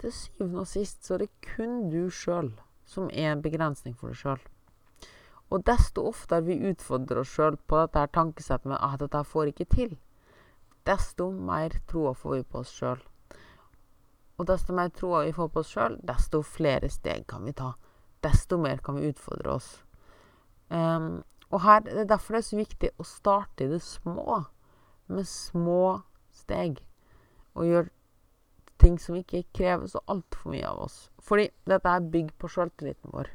Til 0.00 0.12
syvende 0.12 0.62
og 0.62 0.68
sist 0.68 1.04
så 1.04 1.16
er 1.16 1.24
det 1.24 1.30
kun 1.54 1.88
du 1.92 2.10
sjøl 2.12 2.52
som 2.88 3.08
er 3.10 3.32
en 3.32 3.42
begrensning 3.44 3.96
for 3.96 4.12
deg 4.12 4.20
sjøl. 4.20 4.42
Og 5.52 5.64
desto 5.68 6.06
oftere 6.08 6.44
vi 6.48 6.60
utfordrer 6.70 7.22
oss 7.22 7.32
sjøl 7.32 7.56
på 7.68 7.80
dette 7.80 8.04
her 8.04 8.12
tankesettet 8.12 8.70
med 8.70 8.80
at 8.80 9.00
dette 9.00 9.24
får 9.32 9.52
ikke 9.52 9.68
til, 9.72 9.96
desto 10.88 11.30
mer 11.32 11.76
troa 11.90 12.14
får 12.16 12.38
vi 12.38 12.46
på 12.52 12.62
oss 12.64 12.72
sjøl. 12.76 13.00
Og 14.38 14.46
desto 14.46 14.74
mer 14.74 14.90
troa 14.94 15.24
vi 15.24 15.34
får 15.34 15.50
på 15.52 15.62
oss 15.62 15.70
sjøl, 15.74 15.98
desto 16.02 16.42
flere 16.42 16.90
steg 16.90 17.26
kan 17.30 17.44
vi 17.46 17.54
ta. 17.54 17.72
Desto 18.24 18.58
mer 18.58 18.80
kan 18.82 18.98
vi 18.98 19.10
utfordre 19.12 19.54
oss. 19.54 19.68
Um, 20.68 21.22
og 21.50 21.60
her, 21.62 21.80
Det 21.80 22.00
er 22.00 22.04
derfor 22.04 22.34
det 22.34 22.38
er 22.38 22.48
så 22.48 22.56
viktig 22.56 22.90
å 22.98 23.04
starte 23.04 23.64
i 23.64 23.68
det 23.70 23.82
små, 23.82 24.42
med 25.06 25.26
små 25.28 26.02
steg. 26.32 26.80
Og 27.54 27.66
gjøre 27.66 27.90
ting 28.78 28.98
som 28.98 29.14
ikke 29.14 29.44
krever 29.54 29.86
så 29.86 30.02
altfor 30.10 30.50
mye 30.50 30.66
av 30.66 30.82
oss. 30.88 31.10
Fordi 31.22 31.48
dette 31.66 31.88
er 31.88 32.10
bygd 32.10 32.34
på 32.38 32.50
sjøltilliten 32.50 33.14
vår. 33.14 33.30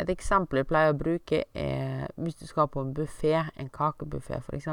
Et 0.00 0.08
eksempel 0.08 0.62
jeg 0.62 0.68
pleier 0.70 0.94
å 0.94 0.96
bruke, 1.00 1.42
er 1.52 2.06
hvis 2.16 2.38
du 2.40 2.46
skal 2.46 2.70
på 2.72 2.80
en 2.80 2.94
buffé, 2.96 3.34
en 3.56 3.68
kakebuffé 3.68 4.38
f.eks., 4.38 4.68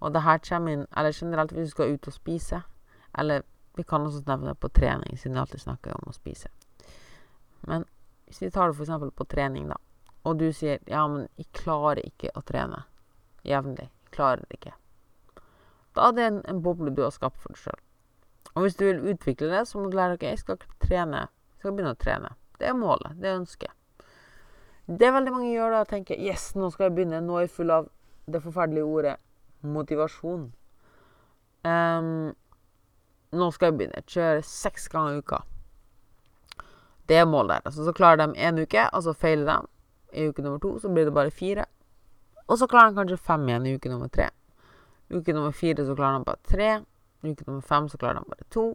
Og 0.00 0.14
det 0.14 0.22
her 0.22 0.38
kommer 0.38 0.72
inn 0.72 0.86
Eller 0.96 1.12
generelt 1.12 1.52
hvis 1.52 1.68
du 1.68 1.70
skal 1.70 1.92
ut 1.92 2.06
og 2.06 2.12
spise. 2.12 2.62
Eller 3.18 3.42
vi 3.76 3.84
kan 3.84 4.06
også 4.06 4.22
nevne 4.26 4.52
det 4.52 4.60
på 4.60 4.68
trening, 4.68 5.18
siden 5.18 5.36
vi 5.36 5.40
alltid 5.40 5.60
snakker 5.60 5.94
om 5.96 6.10
å 6.10 6.16
spise. 6.16 6.50
Men 7.68 7.84
hvis 8.26 8.42
vi 8.42 8.50
tar 8.50 8.70
det 8.70 8.78
f.eks. 8.78 9.14
på 9.16 9.26
trening, 9.30 9.68
da, 9.68 9.76
og 10.24 10.38
du 10.38 10.52
sier 10.52 10.78
'ja, 10.86 11.06
men 11.08 11.28
jeg 11.36 11.46
klarer 11.52 12.02
ikke 12.04 12.30
å 12.34 12.42
trene 12.42 12.84
jevnlig', 13.44 13.88
jeg 13.88 14.16
klarer 14.16 14.44
det 14.44 14.58
ikke, 14.58 14.74
da 15.94 16.08
er 16.08 16.12
det 16.12 16.26
en, 16.26 16.42
en 16.48 16.62
boble 16.62 16.90
du 16.94 17.02
har 17.02 17.10
skapt 17.10 17.40
for 17.40 17.52
deg 17.52 17.62
sjøl. 17.64 17.80
Og 18.54 18.62
hvis 18.62 18.76
du 18.76 18.84
vil 18.84 19.14
utvikle 19.14 19.50
det, 19.50 19.66
så 19.68 19.78
må 19.78 19.90
du 19.90 19.96
lære 19.96 20.16
deg 20.16 20.18
okay, 20.18 20.30
jeg 20.30 20.38
skal 20.38 20.58
trene, 20.82 21.26
jeg 21.54 21.62
skal 21.62 21.72
begynne 21.72 21.94
å 21.94 22.00
trene. 22.00 22.34
Det 22.58 22.68
er 22.68 22.76
målet, 22.76 23.16
det 23.20 23.30
er 23.30 23.40
ønsket. 23.40 23.72
Det 24.86 25.12
veldig 25.14 25.32
mange 25.32 25.52
gjør 25.52 25.70
da, 25.70 25.84
tenker 25.84 26.18
'yes, 26.18 26.54
nå 26.56 26.70
skal 26.70 26.88
jeg 26.88 26.94
begynne', 26.94 27.22
nå 27.22 27.36
er 27.36 27.46
jeg 27.46 27.56
full 27.56 27.70
av 27.70 27.90
det 28.26 28.42
forferdelige 28.42 28.84
ordet 28.84 29.16
motivasjon. 29.62 30.52
Um, 31.64 32.34
nå 33.32 33.50
skal 33.54 33.70
jeg 33.70 33.78
begynne. 33.78 34.02
Kjøre 34.10 34.42
seks 34.46 34.88
ganger 34.90 35.16
i 35.16 35.22
uka. 35.22 35.42
Det 37.10 37.18
er 37.18 37.26
målet 37.26 37.64
deres. 37.64 37.78
Så 37.78 37.94
klarer 37.94 38.20
de 38.22 38.38
én 38.38 38.58
uke, 38.60 38.88
og 38.92 39.02
så 39.06 39.14
feiler 39.14 39.46
de. 39.46 39.58
I 40.12 40.28
uke 40.30 40.42
nummer 40.42 40.58
to 40.62 40.76
så 40.82 40.90
blir 40.90 41.06
det 41.06 41.14
bare 41.14 41.30
fire. 41.30 41.64
Og 42.50 42.58
så 42.58 42.66
klarer 42.70 42.90
de 42.90 42.98
kanskje 42.98 43.18
fem 43.22 43.48
igjen 43.48 43.66
i 43.66 43.74
uke 43.78 43.90
nummer 43.90 44.10
tre. 44.10 44.28
Uke 45.10 45.34
nummer 45.34 45.54
fire 45.54 45.86
så 45.86 45.94
klarer 45.98 46.18
de 46.18 46.28
bare 46.30 46.42
tre. 46.46 46.70
Uke 47.26 47.46
nummer 47.46 47.62
fem 47.66 47.88
så 47.90 47.98
klarer 47.98 48.22
de 48.22 48.30
bare 48.30 48.48
to. 48.50 48.66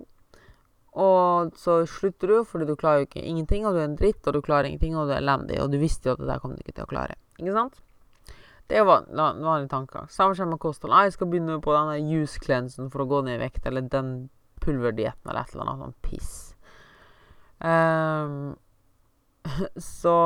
Og 0.95 1.51
så 1.59 1.81
slutter 1.91 2.31
du, 2.31 2.37
fordi 2.47 2.67
du 2.69 2.75
klarer 2.79 3.01
jo 3.01 3.07
ikke 3.09 3.23
ingenting, 3.23 3.65
og 3.67 3.75
du 3.75 3.81
er 3.81 3.89
en 3.89 3.97
dritt, 3.99 4.21
og 4.27 4.33
du 4.33 4.41
klarer 4.41 4.69
ingenting, 4.69 4.95
og 4.95 5.09
du 5.09 5.15
er 5.15 5.19
elendig, 5.19 5.59
og 5.59 5.73
du 5.73 5.79
visste 5.81 6.07
jo 6.07 6.15
at 6.15 6.21
det 6.23 6.29
der 6.29 6.39
kom 6.39 6.53
du 6.55 6.61
ikke 6.63 6.77
til 6.77 6.87
å 6.87 6.91
klare. 6.91 7.17
Ikke 7.35 7.55
sant? 7.55 7.81
Det 8.71 8.81
var 8.87 9.03
vanlige 9.11 9.69
tanker. 9.69 10.07
Samme 10.09 10.37
skjer 10.37 10.47
med 10.49 10.59
kosthold. 10.63 10.95
Jeg 11.03 11.13
skal 11.13 11.27
begynne 11.29 11.59
på 11.61 11.75
denne 11.75 11.99
juice 11.99 12.39
cleansen 12.41 12.87
for 12.93 13.03
å 13.03 13.09
gå 13.11 13.19
ned 13.27 13.37
i 13.37 13.43
vekt, 13.43 13.67
eller 13.67 13.83
den 13.91 14.13
pulverdietten, 14.65 15.29
eller 15.29 15.45
et 15.45 15.53
eller 15.53 15.69
annet 15.69 15.85
sånt 15.85 16.01
piss. 16.05 16.33
Um, 17.63 18.55
så 19.79 20.17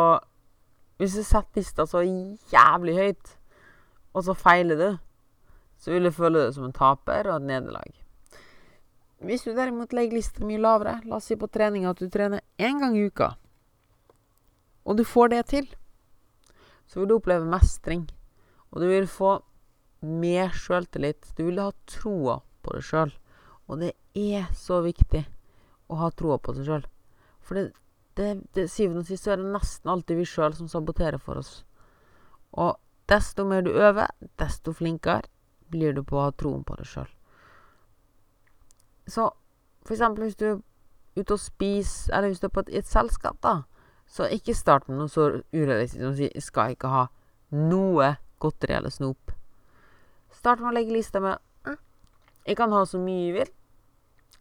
hvis 0.99 1.15
du 1.15 1.23
setter 1.23 1.61
lista 1.61 1.85
så 1.87 2.03
jævlig 2.03 2.95
høyt, 2.97 3.35
og 4.15 4.25
så 4.25 4.35
feiler 4.35 4.79
du, 4.79 4.89
så 5.79 5.93
vil 5.93 6.09
du 6.09 6.11
føle 6.11 6.41
deg 6.43 6.55
som 6.55 6.65
en 6.67 6.75
taper 6.75 7.29
og 7.29 7.37
et 7.37 7.49
nederlag. 7.51 7.91
Hvis 9.23 9.45
du 9.45 9.51
derimot 9.51 9.93
legger 9.95 10.17
lista 10.17 10.47
mye 10.47 10.59
lavere, 10.63 10.97
la 11.07 11.19
oss 11.19 11.27
si 11.29 11.37
på 11.39 11.47
trening 11.51 11.85
at 11.87 11.99
du 11.99 12.09
trener 12.11 12.43
én 12.59 12.79
gang 12.81 12.97
i 12.97 13.05
uka, 13.07 13.33
og 14.87 14.97
du 14.97 15.05
får 15.05 15.31
det 15.35 15.43
til, 15.51 15.67
så 16.89 16.99
vil 16.99 17.11
du 17.11 17.15
oppleve 17.19 17.45
mestring. 17.45 18.07
Og 18.73 18.81
du 18.81 18.87
vil 18.89 19.07
få 19.09 19.35
mer 20.01 20.53
sjøltillit. 20.55 21.31
Du 21.37 21.45
vil 21.45 21.59
ha 21.61 21.69
troa 21.89 22.39
på 22.65 22.73
deg 22.73 22.85
sjøl. 22.85 23.11
Og 23.69 23.81
det 23.83 23.93
er 24.17 24.49
så 24.57 24.81
viktig 24.81 25.23
å 25.89 25.99
ha 26.01 26.09
troa 26.17 26.39
på 26.41 26.55
seg 26.57 26.65
sjøl. 26.65 26.85
For 27.45 27.57
det, 27.57 27.65
det, 28.17 28.29
det 28.57 28.67
syvende 28.71 29.03
og 29.03 29.09
sist 29.09 29.27
er 29.29 29.37
det 29.37 29.51
nesten 29.53 29.91
alltid 29.93 30.19
vi 30.19 30.27
sjøl 30.27 30.55
som 30.57 30.69
saboterer 30.71 31.21
for 31.21 31.41
oss. 31.41 31.63
Og 32.57 32.77
desto 33.09 33.45
mer 33.45 33.61
du 33.65 33.71
øver, 33.71 34.09
desto 34.41 34.73
flinkere 34.73 35.29
blir 35.69 35.93
du 35.93 36.01
på 36.03 36.17
å 36.17 36.27
ha 36.27 36.33
troen 36.33 36.65
på 36.65 36.77
deg 36.79 36.89
sjøl. 36.89 37.11
Så 39.09 39.29
for 39.85 39.95
eksempel 39.95 40.25
hvis 40.25 40.37
du 40.37 40.45
er 40.49 40.57
ute 41.17 41.35
og 41.35 41.41
spiser, 41.41 42.13
eller 42.15 42.31
hvis 42.31 42.41
du 42.41 42.47
er 42.49 42.53
på 42.53 42.63
et, 42.65 42.73
et 42.81 42.89
selskap, 42.89 43.37
da, 43.45 43.61
så 44.09 44.25
ikke 44.33 44.57
start 44.57 44.89
med 44.89 44.97
noe 44.97 45.11
så 45.11 45.29
urealistisk 45.53 46.01
som 46.01 46.13
å 46.13 46.17
si 46.17 46.29
'skal 46.41 46.73
ikke 46.73 46.89
ha 46.89 47.05
noe 47.53 48.15
godteri 48.41 48.73
eller 48.77 48.89
snop'. 48.89 49.33
Start 50.33 50.59
med 50.59 50.71
å 50.71 50.75
legge 50.77 50.93
lista 50.93 51.19
med 51.19 51.37
hm, 51.65 51.77
'Jeg 52.45 52.57
kan 52.57 52.71
ha 52.71 52.85
så 52.85 52.97
mye 52.97 53.25
jeg 53.25 53.33
vil, 53.33 53.51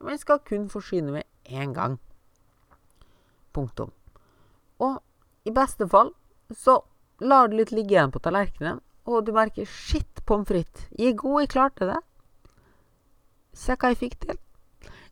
men 0.00 0.19
skal 0.19 0.43
kun 0.47 0.69
forsyne 0.69 1.12
meg 1.12 1.26
én 1.45 1.75
gang'. 1.75 1.99
Punktum. 3.52 3.93
Og 4.78 5.00
i 5.45 5.50
beste 5.55 5.88
fall 5.88 6.12
så 6.55 6.81
lar 7.21 7.49
du 7.49 7.57
litt 7.57 7.73
ligge 7.73 7.97
igjen 7.97 8.12
på 8.14 8.23
tallerkenen, 8.23 8.81
og 9.07 9.25
du 9.26 9.33
merker 9.33 9.64
'shit, 9.64 10.25
pommes 10.26 10.49
frites', 10.49 10.88
jeg 10.99 11.12
er 11.12 11.17
god, 11.17 11.40
jeg 11.40 11.49
klarte 11.49 11.88
det'. 11.88 12.02
Se 13.52 13.75
hva 13.75 13.88
jeg 13.88 13.97
fikk 13.97 14.21
til. 14.21 14.38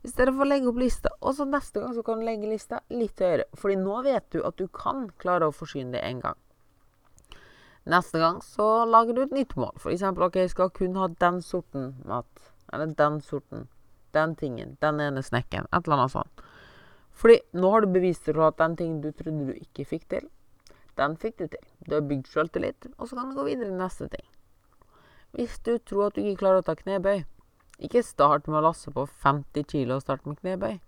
I 0.07 0.09
stedet 0.09 0.35
for 0.35 0.45
å 0.45 0.49
legge 0.49 0.69
opp 0.71 0.78
lista, 0.78 1.11
og 1.21 1.35
så 1.35 1.45
neste 1.45 1.81
gang 1.81 1.95
så 1.95 2.02
kan 2.07 2.21
du 2.21 2.25
legge 2.25 2.47
lista 2.47 2.81
litt 2.90 3.19
høyere. 3.19 3.49
Fordi 3.59 3.76
nå 3.81 4.02
vet 4.07 4.31
du 4.31 4.43
at 4.47 4.57
du 4.57 4.69
kan 4.69 5.09
klare 5.19 5.49
å 5.49 5.55
forsyne 5.55 5.97
det 5.97 6.02
én 6.07 6.21
gang. 6.23 6.37
Neste 7.87 8.19
gang 8.19 8.38
så 8.43 8.85
lager 8.87 9.14
du 9.14 9.23
et 9.23 9.35
nytt 9.35 9.57
mål. 9.59 9.75
Eksempel 9.90 10.28
ok, 10.28 10.37
jeg 10.45 10.50
skal 10.50 10.71
kun 10.71 10.95
ha 10.99 11.09
den 11.09 11.40
sorten 11.43 11.97
mat. 12.07 12.52
Eller 12.73 12.95
den 12.99 13.21
sorten. 13.21 13.66
Den 14.16 14.35
tingen. 14.40 14.76
Den 14.80 15.02
ene 15.04 15.23
snekken. 15.23 15.68
Et 15.70 15.82
eller 15.85 16.00
annet 16.00 16.16
sånt. 16.16 16.46
Fordi 17.16 17.38
nå 17.56 17.70
har 17.73 17.85
du 17.85 17.92
bevist 17.94 18.26
deg 18.28 18.40
at 18.44 18.58
den 18.61 18.76
tingen 18.76 18.99
du 19.04 19.12
trodde 19.16 19.49
du 19.49 19.54
ikke 19.56 19.87
fikk 19.88 20.08
til, 20.12 20.26
den 20.96 21.16
fikk 21.20 21.38
du 21.40 21.46
til. 21.52 21.64
Du 21.85 21.94
har 21.96 22.04
bygd 22.08 22.28
sjøltillit, 22.32 22.88
og 22.96 23.08
så 23.08 23.16
kan 23.16 23.30
du 23.30 23.37
gå 23.37 23.46
videre 23.49 23.70
til 23.70 23.80
neste 23.80 24.08
ting. 24.12 24.26
Hvis 25.37 25.58
du 25.64 25.76
tror 25.78 26.08
at 26.08 26.16
du 26.16 26.23
ikke 26.23 26.42
klarer 26.44 26.62
å 26.62 26.66
ta 26.66 26.76
knebøy, 26.76 27.25
ikke 27.85 28.04
start 28.04 28.46
med 28.49 28.61
å 28.61 28.66
lasse 28.70 28.92
på 28.92 29.04
50 29.25 29.66
kilo 29.68 29.99
og 29.99 30.04
start 30.04 30.25
med 30.28 30.38
knebøy. 30.40 30.78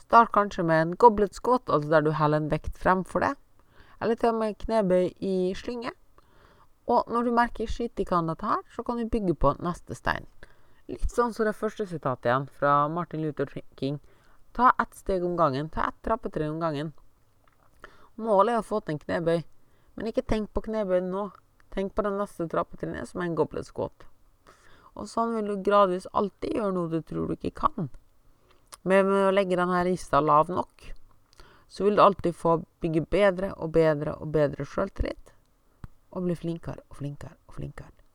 Start 0.00 0.32
kanskje 0.32 0.64
med 0.64 0.82
en 0.82 0.94
goblet 0.96 1.36
squat, 1.36 1.68
altså 1.68 1.92
der 1.92 2.04
du 2.04 2.12
heller 2.16 2.40
en 2.40 2.52
vekt 2.52 2.78
fremfor 2.80 3.24
det. 3.24 3.34
Eller 4.00 4.16
til 4.16 4.32
og 4.32 4.40
med 4.40 4.56
knebøy 4.60 5.10
i 5.20 5.36
slynge. 5.56 5.92
Og 6.88 7.08
når 7.12 7.26
du 7.26 7.34
merker 7.36 7.68
shit, 7.68 7.92
de 7.96 8.04
kan 8.08 8.28
dette 8.28 8.46
her, 8.46 8.62
så 8.72 8.84
kan 8.84 9.00
du 9.00 9.08
bygge 9.12 9.34
på 9.34 9.56
neste 9.60 9.96
stein. 9.96 10.28
Litt 10.86 11.10
sånn 11.10 11.32
som 11.34 11.48
det 11.48 11.56
første 11.58 11.86
sitatet 11.90 12.28
igjen, 12.28 12.44
fra 12.58 12.86
Martin 12.86 13.24
Luther 13.24 13.50
King. 13.78 13.98
Ta 14.54 14.70
ett 14.78 14.94
steg 14.94 15.24
om 15.26 15.34
gangen. 15.36 15.68
Ta 15.68 15.88
ett 15.88 15.98
trappetrinn 16.06 16.54
om 16.54 16.60
gangen. 16.62 16.92
Målet 18.16 18.54
er 18.54 18.62
å 18.62 18.66
få 18.66 18.78
til 18.80 18.94
en 18.94 19.00
knebøy, 19.02 19.42
men 19.98 20.06
ikke 20.08 20.24
tenk 20.24 20.52
på 20.54 20.62
knebøy 20.68 21.00
nå. 21.04 21.26
Tenk 21.74 21.92
på 21.92 22.04
det 22.06 22.14
neste 22.14 22.46
trappetrinnet, 22.48 23.10
som 23.10 23.20
er 23.20 23.26
en 23.26 23.34
goblet. 23.36 23.68
Og 24.96 25.10
sånn 25.10 25.34
vil 25.36 25.50
du 25.50 25.64
gradvis 25.66 26.06
alltid 26.16 26.54
gjøre 26.56 26.72
noe 26.72 26.88
du 26.94 27.02
tror 27.04 27.28
du 27.28 27.34
ikke 27.36 27.66
kan. 27.66 27.90
Men 28.86 29.10
med 29.10 29.26
å 29.26 29.34
legge 29.34 29.58
denne 29.58 29.82
lista 29.84 30.22
lav 30.22 30.48
nok, 30.48 30.86
så 31.68 31.84
vil 31.84 31.98
du 31.98 32.06
alltid 32.06 32.38
få 32.38 32.60
bygge 32.80 33.04
bedre 33.10 33.52
og 33.58 33.74
bedre 33.74 34.14
og 34.22 34.30
bedre 34.32 34.64
sjøltillit. 34.64 35.34
Og 36.14 36.24
bli 36.24 36.38
flinkere 36.38 36.86
og 36.88 37.02
flinkere 37.02 37.36
og 37.50 37.58
flinkere. 37.58 38.05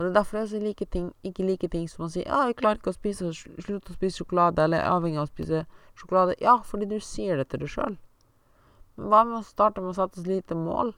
Og 0.00 0.06
det 0.06 0.10
er 0.14 0.14
derfor 0.16 0.38
jeg 0.38 0.62
like 0.64 0.84
ting, 0.88 1.10
ikke 1.28 1.44
liker 1.44 1.68
ting 1.68 1.82
som 1.92 2.06
å 2.06 2.08
si 2.08 2.22
ja, 2.22 2.46
jeg 2.48 2.54
klarer 2.56 2.78
ikke 2.78 2.88
å 2.88 2.96
spise, 2.96 3.34
slutte 3.36 3.92
å 3.92 3.96
spise 3.98 4.22
sjokolade, 4.22 4.64
eller 4.64 4.80
er 4.80 4.94
avhengig 4.94 5.20
av 5.20 5.26
å 5.26 5.28
spise 5.28 5.58
sjokolade. 6.00 6.38
Ja, 6.40 6.54
fordi 6.64 6.88
du 6.88 6.94
sier 7.04 7.36
det 7.36 7.50
til 7.52 7.60
deg 7.60 7.68
sjøl. 7.68 7.98
Men 8.96 9.10
hva 9.12 9.20
med 9.28 9.42
å 9.42 9.44
starte 9.44 9.84
med 9.84 9.92
å 9.92 9.98
sette 9.98 10.22
et 10.22 10.30
lite 10.30 10.56
mål? 10.56 10.94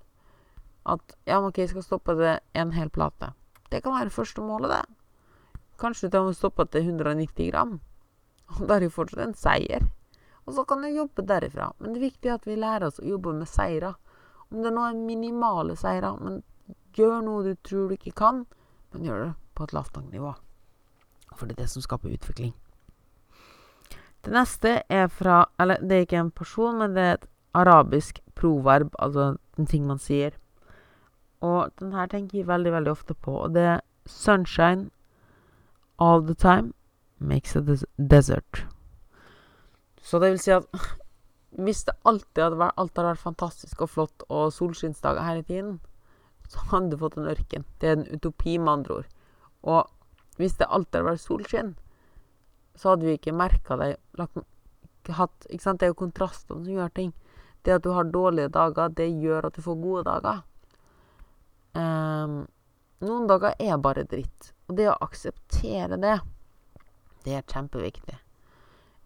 At 0.86 1.16
ja, 1.26 1.40
ok, 1.42 1.58
jeg 1.64 1.72
skal 1.72 1.86
stoppe 1.88 2.14
det 2.20 2.36
en 2.62 2.76
hel 2.76 2.94
plate. 2.94 3.32
Det 3.74 3.82
kan 3.82 3.96
være 3.96 4.12
det 4.12 4.14
første 4.20 4.46
målet, 4.46 4.70
det. 4.70 5.58
Kanskje 5.82 6.12
du 6.14 6.20
å 6.20 6.38
stoppe 6.38 6.68
til 6.70 6.94
190 6.94 7.50
gram. 7.50 7.76
Og 8.54 8.64
da 8.70 8.78
er 8.78 8.86
det 8.86 8.94
fortsatt 8.94 9.26
en 9.26 9.34
seier. 9.34 9.90
Og 10.46 10.54
så 10.54 10.62
kan 10.62 10.86
du 10.86 10.94
jobbe 10.94 11.26
derifra. 11.26 11.72
Men 11.82 11.90
det 11.90 12.04
er 12.04 12.08
viktig 12.12 12.34
at 12.38 12.46
vi 12.46 12.54
lærer 12.54 12.86
oss 12.86 13.02
å 13.02 13.10
jobbe 13.10 13.34
med 13.34 13.50
seirer. 13.50 13.98
Om 14.54 14.62
det 14.62 14.76
nå 14.78 14.86
er 14.86 15.06
minimale 15.10 15.74
seirer, 15.74 16.22
men 16.22 16.44
gjør 16.94 17.22
noe 17.26 17.46
du 17.50 17.54
tror 17.66 17.90
du 17.90 17.98
ikke 17.98 18.14
kan, 18.14 18.44
men 18.92 19.04
gjør 19.06 19.24
det 19.26 19.32
på 19.54 19.64
et 19.64 19.72
lavt 19.72 19.96
nok 19.96 20.12
nivå. 20.12 20.34
For 21.36 21.46
det 21.46 21.56
er 21.56 21.64
det 21.64 21.70
som 21.72 21.84
skaper 21.84 22.12
utvikling. 22.12 22.52
Det 24.22 24.32
neste 24.32 24.82
er 24.88 25.08
fra 25.10 25.46
Eller 25.58 25.80
det 25.82 25.96
er 25.96 26.06
ikke 26.06 26.20
en 26.20 26.30
person, 26.30 26.78
men 26.78 26.94
det 26.94 27.02
er 27.02 27.14
et 27.14 27.28
arabisk 27.54 28.20
proverb, 28.34 28.94
altså 28.98 29.36
en 29.58 29.66
ting 29.66 29.86
man 29.86 29.98
sier. 29.98 30.30
Og 31.40 31.72
den 31.80 31.92
her 31.92 32.06
tenker 32.06 32.38
jeg 32.38 32.46
veldig, 32.46 32.72
veldig 32.72 32.90
ofte 32.90 33.14
på, 33.14 33.32
og 33.32 33.54
det 33.54 33.62
er 33.62 33.80
'sunshine 34.06 34.90
all 35.98 36.22
the 36.26 36.34
time 36.34 36.72
makes 37.18 37.56
a 37.56 37.60
des 37.60 37.84
desert'. 37.98 38.66
Så 40.02 40.18
det 40.18 40.30
vil 40.30 40.38
si 40.38 40.50
at 40.50 40.64
hvis 41.50 41.84
det 41.84 41.94
alltid 42.04 42.42
hadde 42.42 42.58
vært, 42.58 42.74
alt 42.76 42.96
hadde 42.96 43.08
vært 43.08 43.18
fantastisk 43.18 43.80
og 43.80 43.90
flott 43.90 44.22
og 44.28 44.52
solskinnsdager 44.52 45.22
hele 45.22 45.42
tiden, 45.42 45.80
så 46.52 46.62
hadde 46.72 46.92
du 46.92 47.00
fått 47.00 47.16
en 47.16 47.30
ørken. 47.32 47.64
Det 47.80 47.88
er 47.88 47.98
en 47.98 48.08
utopi, 48.12 48.58
med 48.58 48.72
andre 48.72 49.00
ord. 49.00 49.10
Og 49.62 50.38
hvis 50.40 50.58
det 50.60 50.68
alltid 50.68 51.00
hadde 51.00 51.10
vært 51.10 51.24
solskinn, 51.24 51.74
så 52.76 52.92
hadde 52.92 53.08
vi 53.08 53.16
ikke 53.18 53.36
merka 53.36 53.76
det 53.80 53.94
hatt, 55.16 55.46
ikke 55.48 55.64
sant? 55.64 55.80
Det 55.80 55.88
er 55.88 55.92
jo 55.92 56.00
kontrastene 56.04 56.64
som 56.64 56.76
gjør 56.76 56.92
ting. 56.96 57.12
Det 57.62 57.76
at 57.76 57.84
du 57.84 57.92
har 57.94 58.10
dårlige 58.10 58.52
dager, 58.52 58.92
det 58.96 59.08
gjør 59.22 59.48
at 59.48 59.56
du 59.56 59.62
får 59.64 59.78
gode 59.82 60.04
dager. 60.08 60.42
Um, 61.72 62.42
noen 63.02 63.28
dager 63.30 63.56
er 63.58 63.80
bare 63.82 64.04
dritt. 64.08 64.52
Og 64.68 64.76
det 64.78 64.88
å 64.90 64.98
akseptere 65.04 65.98
det, 66.00 66.18
det 67.24 67.38
er 67.38 67.46
kjempeviktig. 67.48 68.18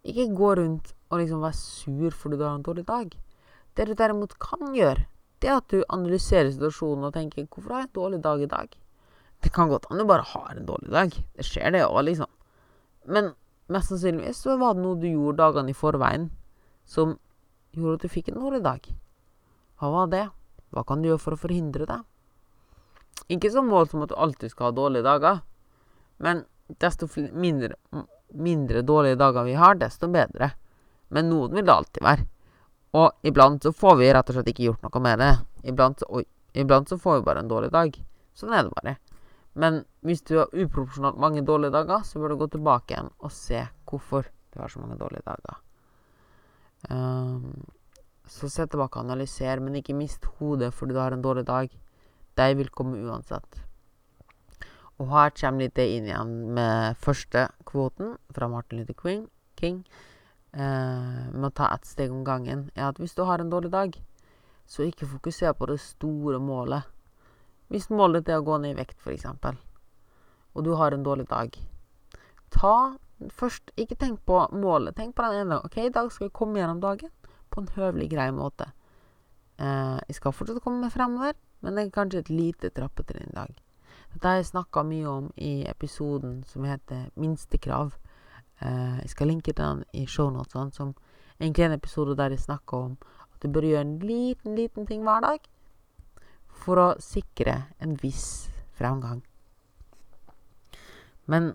Ikke 0.07 0.29
gå 0.35 0.53
rundt 0.59 0.93
og 1.11 1.21
liksom 1.21 1.43
være 1.43 1.57
sur 1.57 2.15
fordi 2.15 2.39
du 2.39 2.45
har 2.45 2.57
en 2.57 2.65
dårlig 2.65 2.85
dag. 2.87 3.13
Det 3.77 3.85
du 3.87 3.93
derimot 3.97 4.35
kan 4.41 4.73
gjøre, 4.75 5.05
det 5.43 5.53
at 5.53 5.67
du 5.69 5.83
analyserer 5.93 6.51
situasjonen 6.51 7.09
og 7.09 7.13
tenker 7.13 7.45
'Hvorfor 7.45 7.73
har 7.73 7.81
jeg 7.81 7.89
en 7.89 7.99
dårlig 8.01 8.21
dag 8.23 8.41
i 8.41 8.51
dag?' 8.53 8.77
Det 9.43 9.53
kan 9.53 9.69
godt 9.69 9.85
hende 9.89 10.03
du 10.03 10.07
bare 10.07 10.25
har 10.25 10.55
en 10.55 10.65
dårlig 10.65 10.91
dag. 10.91 11.11
Det 11.37 11.45
skjer, 11.45 11.71
det 11.71 11.85
òg, 11.85 12.03
liksom. 12.05 12.29
Men 13.05 13.33
mest 13.69 13.89
sannsynligvis 13.89 14.41
så 14.41 14.57
var 14.57 14.73
det 14.73 14.83
noe 14.83 14.97
du 14.97 15.07
gjorde 15.07 15.37
dagene 15.37 15.69
i 15.69 15.77
forveien 15.77 16.31
som 16.85 17.19
gjorde 17.71 17.99
at 17.99 18.01
du 18.01 18.09
fikk 18.09 18.29
en 18.29 18.41
dårlig 18.41 18.63
dag. 18.63 18.81
Hva 19.77 19.91
var 19.93 20.07
det? 20.07 20.29
Hva 20.73 20.83
kan 20.87 21.01
du 21.01 21.09
gjøre 21.09 21.21
for 21.21 21.35
å 21.35 21.41
forhindre 21.41 21.85
det? 21.85 21.99
Ikke 23.29 23.51
som 23.51 23.67
mål 23.69 23.89
som 23.91 24.01
at 24.01 24.09
du 24.09 24.15
alltid 24.15 24.51
skal 24.51 24.71
ha 24.71 24.71
dårlige 24.71 25.05
dager, 25.05 25.41
men 26.17 26.45
desto 26.81 27.07
mindre, 27.31 27.75
mindre 28.33 28.81
dårlige 28.81 29.19
dager 29.19 29.45
vi 29.47 29.53
har, 29.53 29.75
desto 29.75 30.09
bedre. 30.11 30.51
Men 31.13 31.29
noen 31.29 31.53
vil 31.55 31.65
det 31.67 31.75
alltid 31.75 32.03
være. 32.03 32.25
Og 32.97 33.27
iblant 33.27 33.63
så 33.63 33.73
får 33.75 33.97
vi 33.99 34.09
rett 34.15 34.29
og 34.31 34.37
slett 34.37 34.49
ikke 34.53 34.69
gjort 34.69 34.85
noe 34.85 35.03
med 35.03 35.21
det. 35.21 35.33
Iblant, 35.69 36.03
og, 36.07 36.25
iblant 36.57 36.89
så 36.89 36.97
får 37.01 37.19
vi 37.19 37.27
bare 37.27 37.43
en 37.43 37.51
dårlig 37.51 37.69
dag. 37.75 37.97
Sånn 38.37 38.55
er 38.55 38.65
det 38.65 38.73
bare. 38.77 38.95
Men 39.57 39.81
hvis 40.05 40.21
du 40.25 40.35
har 40.37 40.53
uproporsjonalt 40.53 41.17
mange 41.21 41.41
dårlige 41.45 41.73
dager, 41.73 42.03
så 42.05 42.21
bør 42.21 42.33
du 42.33 42.41
gå 42.43 42.49
tilbake 42.53 42.93
igjen 42.93 43.09
og 43.17 43.33
se 43.33 43.63
hvorfor 43.89 44.29
du 44.53 44.59
har 44.61 44.69
så 44.69 44.81
mange 44.81 44.99
dårlige 44.99 45.25
dager. 45.25 45.61
Um, 46.89 47.65
så 48.29 48.49
se 48.51 48.67
tilbake 48.67 48.99
og 48.99 49.07
analyser, 49.07 49.61
men 49.63 49.79
ikke 49.79 49.97
mist 49.97 50.27
hodet 50.37 50.73
fordi 50.75 50.93
du 50.93 51.01
har 51.01 51.15
en 51.15 51.25
dårlig 51.25 51.47
dag. 51.47 51.71
De 52.37 52.47
vil 52.59 52.69
komme 52.69 53.01
uansett. 53.01 53.63
Og 54.97 55.09
her 55.13 55.33
kommer 55.37 55.65
litt 55.65 55.77
det 55.77 55.87
inn 55.93 56.07
igjen 56.09 56.35
med 56.57 56.97
første 57.01 57.47
kvoten 57.65 58.15
fra 58.33 58.49
Martin 58.49 58.81
Luther 58.81 58.97
King. 59.57 59.83
Eh, 60.53 61.31
med 61.33 61.49
å 61.49 61.53
ta 61.53 61.71
ett 61.73 61.85
steg 61.85 62.11
om 62.11 62.23
gangen, 62.23 62.69
er 62.75 62.89
at 62.89 63.01
hvis 63.01 63.15
du 63.17 63.23
har 63.27 63.39
en 63.39 63.49
dårlig 63.51 63.71
dag, 63.71 63.97
så 64.67 64.85
ikke 64.87 65.07
fokuser 65.07 65.53
på 65.53 65.67
det 65.69 65.79
store 65.83 66.39
målet. 66.39 66.87
Hvis 67.67 67.89
målet 67.91 68.23
ditt 68.23 68.31
er 68.33 68.41
å 68.41 68.47
gå 68.47 68.57
ned 68.63 68.75
i 68.75 68.79
vekt, 68.79 68.99
f.eks., 69.03 69.27
og 70.55 70.63
du 70.65 70.71
har 70.79 70.95
en 70.95 71.03
dårlig 71.05 71.27
dag, 71.29 71.53
ta 72.49 72.97
først 73.33 73.71
Ikke 73.77 73.95
tenk 73.97 74.19
på 74.25 74.39
målet. 74.53 74.95
Tenk 74.95 75.15
på 75.15 75.25
den 75.25 75.41
ene. 75.41 75.57
OK, 75.65 75.77
i 75.81 75.93
dag 75.93 76.11
skal 76.13 76.27
jeg 76.27 76.35
komme 76.37 76.59
gjennom 76.59 76.81
dagen 76.81 77.09
på 77.49 77.61
en 77.63 77.69
høvelig, 77.73 78.11
grei 78.11 78.27
måte. 78.31 78.67
Eh, 79.57 79.97
jeg 80.07 80.17
skal 80.19 80.35
fortsatt 80.35 80.61
komme 80.61 80.83
meg 80.83 80.93
fremover, 80.93 81.33
men 81.65 81.75
det 81.75 81.85
er 81.85 81.95
kanskje 81.95 82.21
et 82.21 82.29
lite 82.29 82.69
trappetrinn 82.69 83.31
i 83.31 83.37
dag. 83.37 83.55
Dette 84.13 84.29
har 84.29 84.37
jeg 84.39 84.51
snakka 84.51 84.83
mye 84.85 85.07
om 85.09 85.31
i 85.35 85.65
episoden 85.69 86.43
som 86.47 86.65
heter 86.67 87.09
Minstekrav. 87.17 87.97
Eh, 88.61 88.97
jeg 89.03 89.09
skal 89.09 89.27
linke 89.27 89.53
til 89.53 89.63
den 89.63 89.83
i 89.93 90.05
shownotene, 90.09 90.73
som 90.73 90.95
egentlig 91.39 91.63
er 91.63 91.71
en 91.71 91.79
episode 91.79 92.17
der 92.17 92.33
jeg 92.33 92.45
snakker 92.45 92.77
om 92.77 92.97
at 93.33 93.43
du 93.43 93.51
bør 93.53 93.67
gjøre 93.67 93.85
en 93.85 93.99
liten, 93.99 94.55
liten 94.55 94.87
ting 94.87 95.03
hver 95.05 95.21
dag 95.21 95.39
for 96.49 96.81
å 96.81 96.87
sikre 96.99 97.67
en 97.79 97.97
viss 98.01 98.49
fremgang. 98.77 99.21
Men 101.27 101.53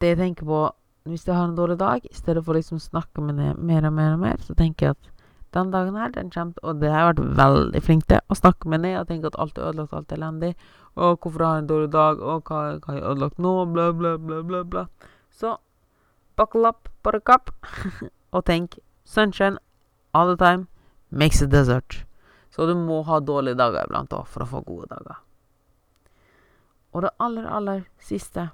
det 0.00 0.12
jeg 0.12 0.20
tenker 0.20 0.48
på 0.48 0.64
hvis 1.06 1.26
jeg 1.28 1.36
har 1.38 1.46
en 1.46 1.56
dårlig 1.56 1.78
dag, 1.78 2.02
i 2.02 2.16
stedet 2.18 2.42
for 2.44 2.52
å 2.52 2.58
liksom 2.58 2.80
snakke 2.82 3.22
med 3.22 3.38
det 3.38 3.52
mer 3.62 3.86
og 3.86 3.94
mer 3.94 4.16
og 4.16 4.24
mer, 4.24 4.40
så 4.42 4.56
tenker 4.58 4.88
jeg 4.88 4.96
at 4.96 5.12
den 5.54 5.70
dagen 5.70 5.94
her, 5.96 6.10
den 6.12 6.30
kommer 6.34 6.54
Og 6.62 6.80
det 6.80 6.90
har 6.90 6.98
jeg 6.98 7.12
vært 7.12 7.36
veldig 7.38 7.82
flink 7.82 8.08
til. 8.10 8.18
Å 8.28 8.36
snakke 8.36 8.68
med 8.68 8.82
ned 8.82 8.98
og 8.98 9.06
tenke 9.08 9.30
at 9.30 9.38
alt 9.40 9.58
er 9.58 9.68
ødelagt, 9.70 9.94
alt 9.94 10.12
er 10.12 10.18
elendig. 10.18 10.50
Og 10.96 11.20
hvorfor 11.22 11.44
har 11.44 11.54
jeg 11.54 11.62
en 11.62 11.70
dårlig 11.70 11.92
dag? 11.94 12.20
Og 12.20 12.50
hva, 12.50 12.58
hva 12.80 12.90
har 12.90 12.98
jeg 12.98 13.06
ødelagt 13.12 13.38
nå? 13.38 13.52
Bla, 13.72 13.86
bla, 13.92 14.16
bla, 14.18 14.42
bla, 14.50 14.64
bla. 14.64 14.84
Så 15.30 15.54
buckle 16.36 16.68
up, 16.68 16.88
buttercup, 17.02 17.50
og 18.34 18.44
tenk 18.48 18.78
sunshine 19.04 19.58
all 20.12 20.36
the 20.36 20.36
time 20.36 20.66
makes 21.10 21.42
a 21.42 21.46
desert. 21.46 22.04
Så 22.50 22.66
du 22.66 22.74
må 22.74 23.02
ha 23.02 23.20
dårlige 23.20 23.58
dager 23.58 23.84
iblant 23.84 24.12
òg 24.16 24.28
for 24.32 24.44
å 24.44 24.50
få 24.50 24.62
gode 24.64 24.88
dager. 24.92 25.18
Og 26.96 27.04
det 27.04 27.12
aller, 27.20 27.44
aller 27.44 27.82
siste, 28.00 28.48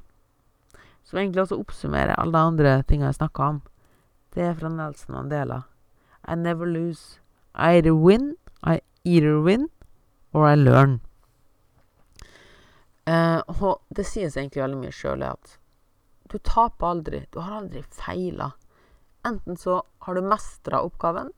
som 1.06 1.20
egentlig 1.20 1.44
også 1.44 1.60
oppsummerer 1.62 2.16
alle 2.18 2.34
de 2.34 2.50
andre 2.50 2.72
tingene 2.88 3.12
jeg 3.12 3.20
snakka 3.20 3.50
om, 3.54 3.60
det 4.34 4.48
er 4.48 4.56
fra 4.58 4.70
Nelson 4.72 5.14
Mandela. 5.14 5.62
I 6.26 6.34
never 6.34 6.66
lose. 6.66 7.20
I 7.54 7.78
either 7.78 7.94
win, 7.94 8.36
I 8.64 8.80
either 9.04 9.38
win, 9.40 9.68
or 10.32 10.48
I 10.48 10.56
learn. 10.56 11.00
Uh, 13.06 13.42
og 13.60 13.82
det 13.90 14.06
sies 14.06 14.36
egentlig 14.36 14.62
veldig 14.62 14.78
mye 14.78 14.94
sjøl 14.94 15.24
at 15.26 15.56
du 16.32 16.38
taper 16.38 16.86
aldri. 16.86 17.26
Du 17.30 17.40
har 17.40 17.60
aldri 17.60 17.82
feila. 17.82 18.52
Enten 19.26 19.56
så 19.56 19.82
har 20.06 20.14
du 20.14 20.22
mestra 20.22 20.80
oppgaven, 20.82 21.30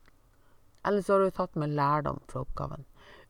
eller 0.85 1.01
så 1.01 1.13
har 1.13 1.19
du 1.19 1.31
tatt 1.31 1.55
med 1.55 1.75
lærdom 1.77 2.19
fra 2.27 2.41
oppgaven. 2.41 2.85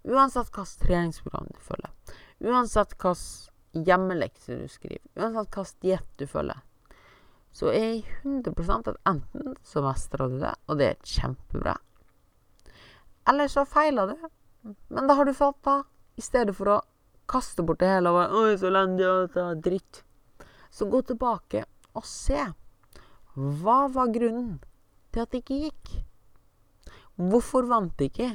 Uansett 0.05 0.51
hvilket 0.53 0.85
treningsprogram 0.85 1.49
du 1.49 1.59
følger, 1.65 1.91
uansett 2.39 2.93
hvilken 2.93 3.83
hjemmelekse 3.87 4.59
du 4.61 4.69
skriver, 4.71 5.03
uansett 5.17 5.49
hvilken 5.57 5.81
diett 5.81 6.11
du 6.21 6.27
følger, 6.29 6.61
så 7.55 7.71
er 7.73 7.85
jeg 7.89 8.05
100% 8.21 8.91
at 8.93 9.01
enten 9.09 9.57
så 9.63 9.83
mestrer 9.83 10.31
du 10.31 10.39
det, 10.43 10.53
og 10.69 10.79
det 10.79 10.89
er 10.91 11.11
kjempebra, 11.15 11.75
eller 13.27 13.49
så 13.51 13.65
feiler 13.65 14.13
du. 14.13 14.27
Men 14.93 15.07
da 15.09 15.17
har 15.17 15.25
du 15.25 15.33
falt 15.33 15.59
da, 15.65 15.79
i 16.15 16.23
stedet 16.23 16.55
for 16.55 16.69
å 16.69 16.81
kaste 17.27 17.65
bort 17.65 17.81
det 17.81 17.89
hele 17.89 18.11
og 18.11 18.19
bare 18.19 18.31
'Oi, 18.31 18.57
så 18.57 18.69
elendig, 18.69 19.07
og 19.09 19.37
er 19.41 19.61
dritt'. 19.67 20.04
Så 20.75 20.89
gå 20.91 20.99
tilbake 21.07 21.63
og 21.95 22.03
se. 22.07 22.41
Hva 23.35 23.77
var 23.91 24.11
grunnen 24.11 24.57
til 25.15 25.23
at 25.23 25.31
det 25.31 25.43
ikke 25.43 25.61
gikk? 25.69 25.93
Hvorfor 27.15 27.67
vant 27.69 27.95
det 27.99 28.09
ikke? 28.11 28.29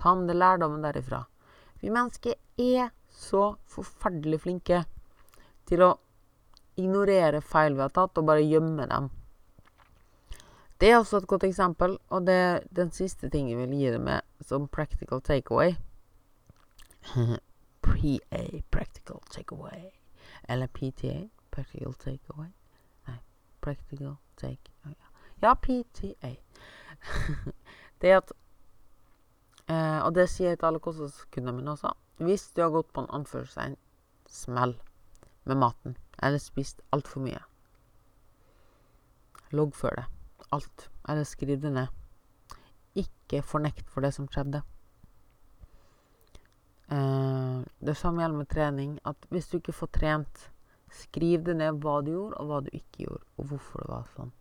Ta 0.00 0.14
med 0.16 0.32
deg 0.32 0.40
lærdommen 0.40 0.84
derifra. 0.84 1.26
Vi 1.82 1.92
mennesker 1.92 2.38
er 2.56 2.92
så 3.12 3.52
forferdelig 3.68 4.40
flinke 4.46 4.84
til 5.68 5.84
å 5.84 5.90
ignorere 6.80 7.42
feil 7.44 7.76
vi 7.76 7.84
har 7.84 7.92
tatt, 7.92 8.16
og 8.16 8.28
bare 8.28 8.46
gjemme 8.46 8.88
dem. 8.88 9.10
Det 10.80 10.90
er 10.90 10.98
også 10.98 11.20
et 11.20 11.28
godt 11.30 11.44
eksempel, 11.46 11.98
og 12.08 12.26
det 12.26 12.34
er 12.34 12.64
den 12.74 12.90
siste 12.90 13.28
tingen 13.30 13.52
jeg 13.52 13.60
vil 13.60 13.78
gi 13.78 13.90
deg 13.94 14.02
med 14.02 14.46
som 14.48 14.64
practical 14.66 15.20
takeaway. 15.22 15.76
PA, 17.84 18.44
practical 18.72 19.20
takeaway. 19.30 19.90
Eller 20.48 20.66
PTA. 20.66 21.28
Practical 21.50 21.94
takeaway. 21.94 22.48
Nei, 23.08 23.18
practical 23.60 24.16
take 24.36 24.72
Ja, 25.42 25.54
PTA. 25.54 26.36
det 28.00 28.12
at 28.14 28.32
eh, 29.68 29.98
Og 30.06 30.14
det 30.14 30.28
sier 30.30 30.52
jeg 30.54 30.60
til 30.60 30.70
alle 30.70 30.80
kostholdskundene 30.80 31.56
mine 31.56 31.74
også. 31.74 31.92
Hvis 32.22 32.50
du 32.56 32.62
har 32.62 32.70
gått 32.70 32.92
på 32.94 33.02
en 33.02 33.10
anførselstegn 33.10 33.76
smell 34.30 34.76
med 35.44 35.58
maten, 35.58 35.96
eller 36.22 36.38
spist 36.38 36.80
altfor 36.94 37.24
mye, 37.24 37.40
loggfør 39.50 39.98
det. 39.98 40.04
Alt. 40.52 40.90
Eller 41.08 41.26
skriv 41.26 41.58
det 41.60 41.72
ned. 41.72 41.90
Ikke 42.94 43.42
fornekt 43.42 43.90
for 43.90 44.04
det 44.04 44.12
som 44.14 44.28
skjedde. 44.30 44.62
Uh, 46.92 47.62
det 47.80 47.96
samme 47.96 48.20
gjelder 48.20 48.38
med 48.38 48.50
trening. 48.52 48.98
At 49.08 49.16
hvis 49.30 49.48
du 49.48 49.56
ikke 49.56 49.72
får 49.72 49.92
trent, 49.96 50.50
skriv 50.92 51.46
det 51.46 51.56
ned 51.56 51.80
hva 51.80 52.00
du 52.04 52.12
gjorde, 52.12 52.36
og 52.36 52.50
hva 52.50 52.60
du 52.60 52.70
ikke 52.72 53.06
gjorde, 53.06 53.24
og 53.38 53.48
hvorfor 53.48 53.82
det 53.82 53.90
var 53.94 54.12
sånn. 54.16 54.36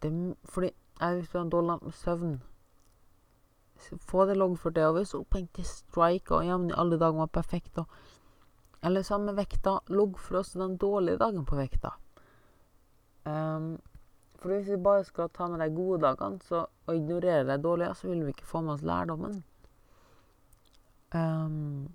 Det, 0.00 0.10
fordi 0.48 0.72
Hvis 0.94 1.28
du 1.28 1.38
har 1.38 1.48
dårlig 1.50 1.82
med 1.82 1.92
søvn, 1.92 2.36
få 4.00 4.24
det 4.24 4.36
loggført. 4.36 4.78
Og 4.78 4.98
hvis 4.98 5.14
opphengt 5.14 5.54
til 5.54 5.66
strike 5.66 6.34
og 6.34 6.46
jammen 6.46 6.70
i 6.70 6.76
alle 6.78 6.98
dager 6.98 7.18
var 7.18 7.32
perfekt, 7.34 7.78
og, 7.78 7.86
eller 8.82 9.02
samme 9.02 9.34
vekta, 9.36 9.78
loggfør 9.88 10.38
også 10.38 10.60
den 10.60 10.76
dårlige 10.76 11.18
dagen 11.18 11.44
på 11.44 11.58
vekta. 11.58 11.96
Um, 13.26 13.80
for 14.38 14.52
hvis 14.52 14.70
vi 14.70 14.76
bare 14.76 15.04
skal 15.04 15.30
ta 15.32 15.48
med 15.48 15.60
de 15.60 15.74
gode 15.74 16.02
dagene 16.02 16.40
så, 16.44 16.66
og 16.86 16.96
ignorere 16.96 17.44
de 17.48 17.62
dårlige, 17.62 17.94
så 17.94 18.08
vil 18.08 18.24
vi 18.24 18.34
ikke 18.34 18.46
få 18.46 18.60
med 18.60 18.74
oss 18.74 18.82
lærdommen. 18.82 19.42
Um, 21.14 21.94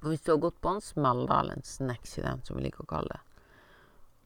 hvis 0.00 0.22
du 0.22 0.32
har 0.32 0.42
gått 0.42 0.60
på 0.62 0.76
en 0.76 0.84
smell, 0.84 1.24
da, 1.26 1.40
eller 1.40 1.58
en 1.58 1.66
snacksident, 1.66 2.46
som 2.46 2.58
vi 2.58 2.68
liker 2.68 2.84
å 2.84 2.90
kalle 2.90 3.16
det, 3.16 3.22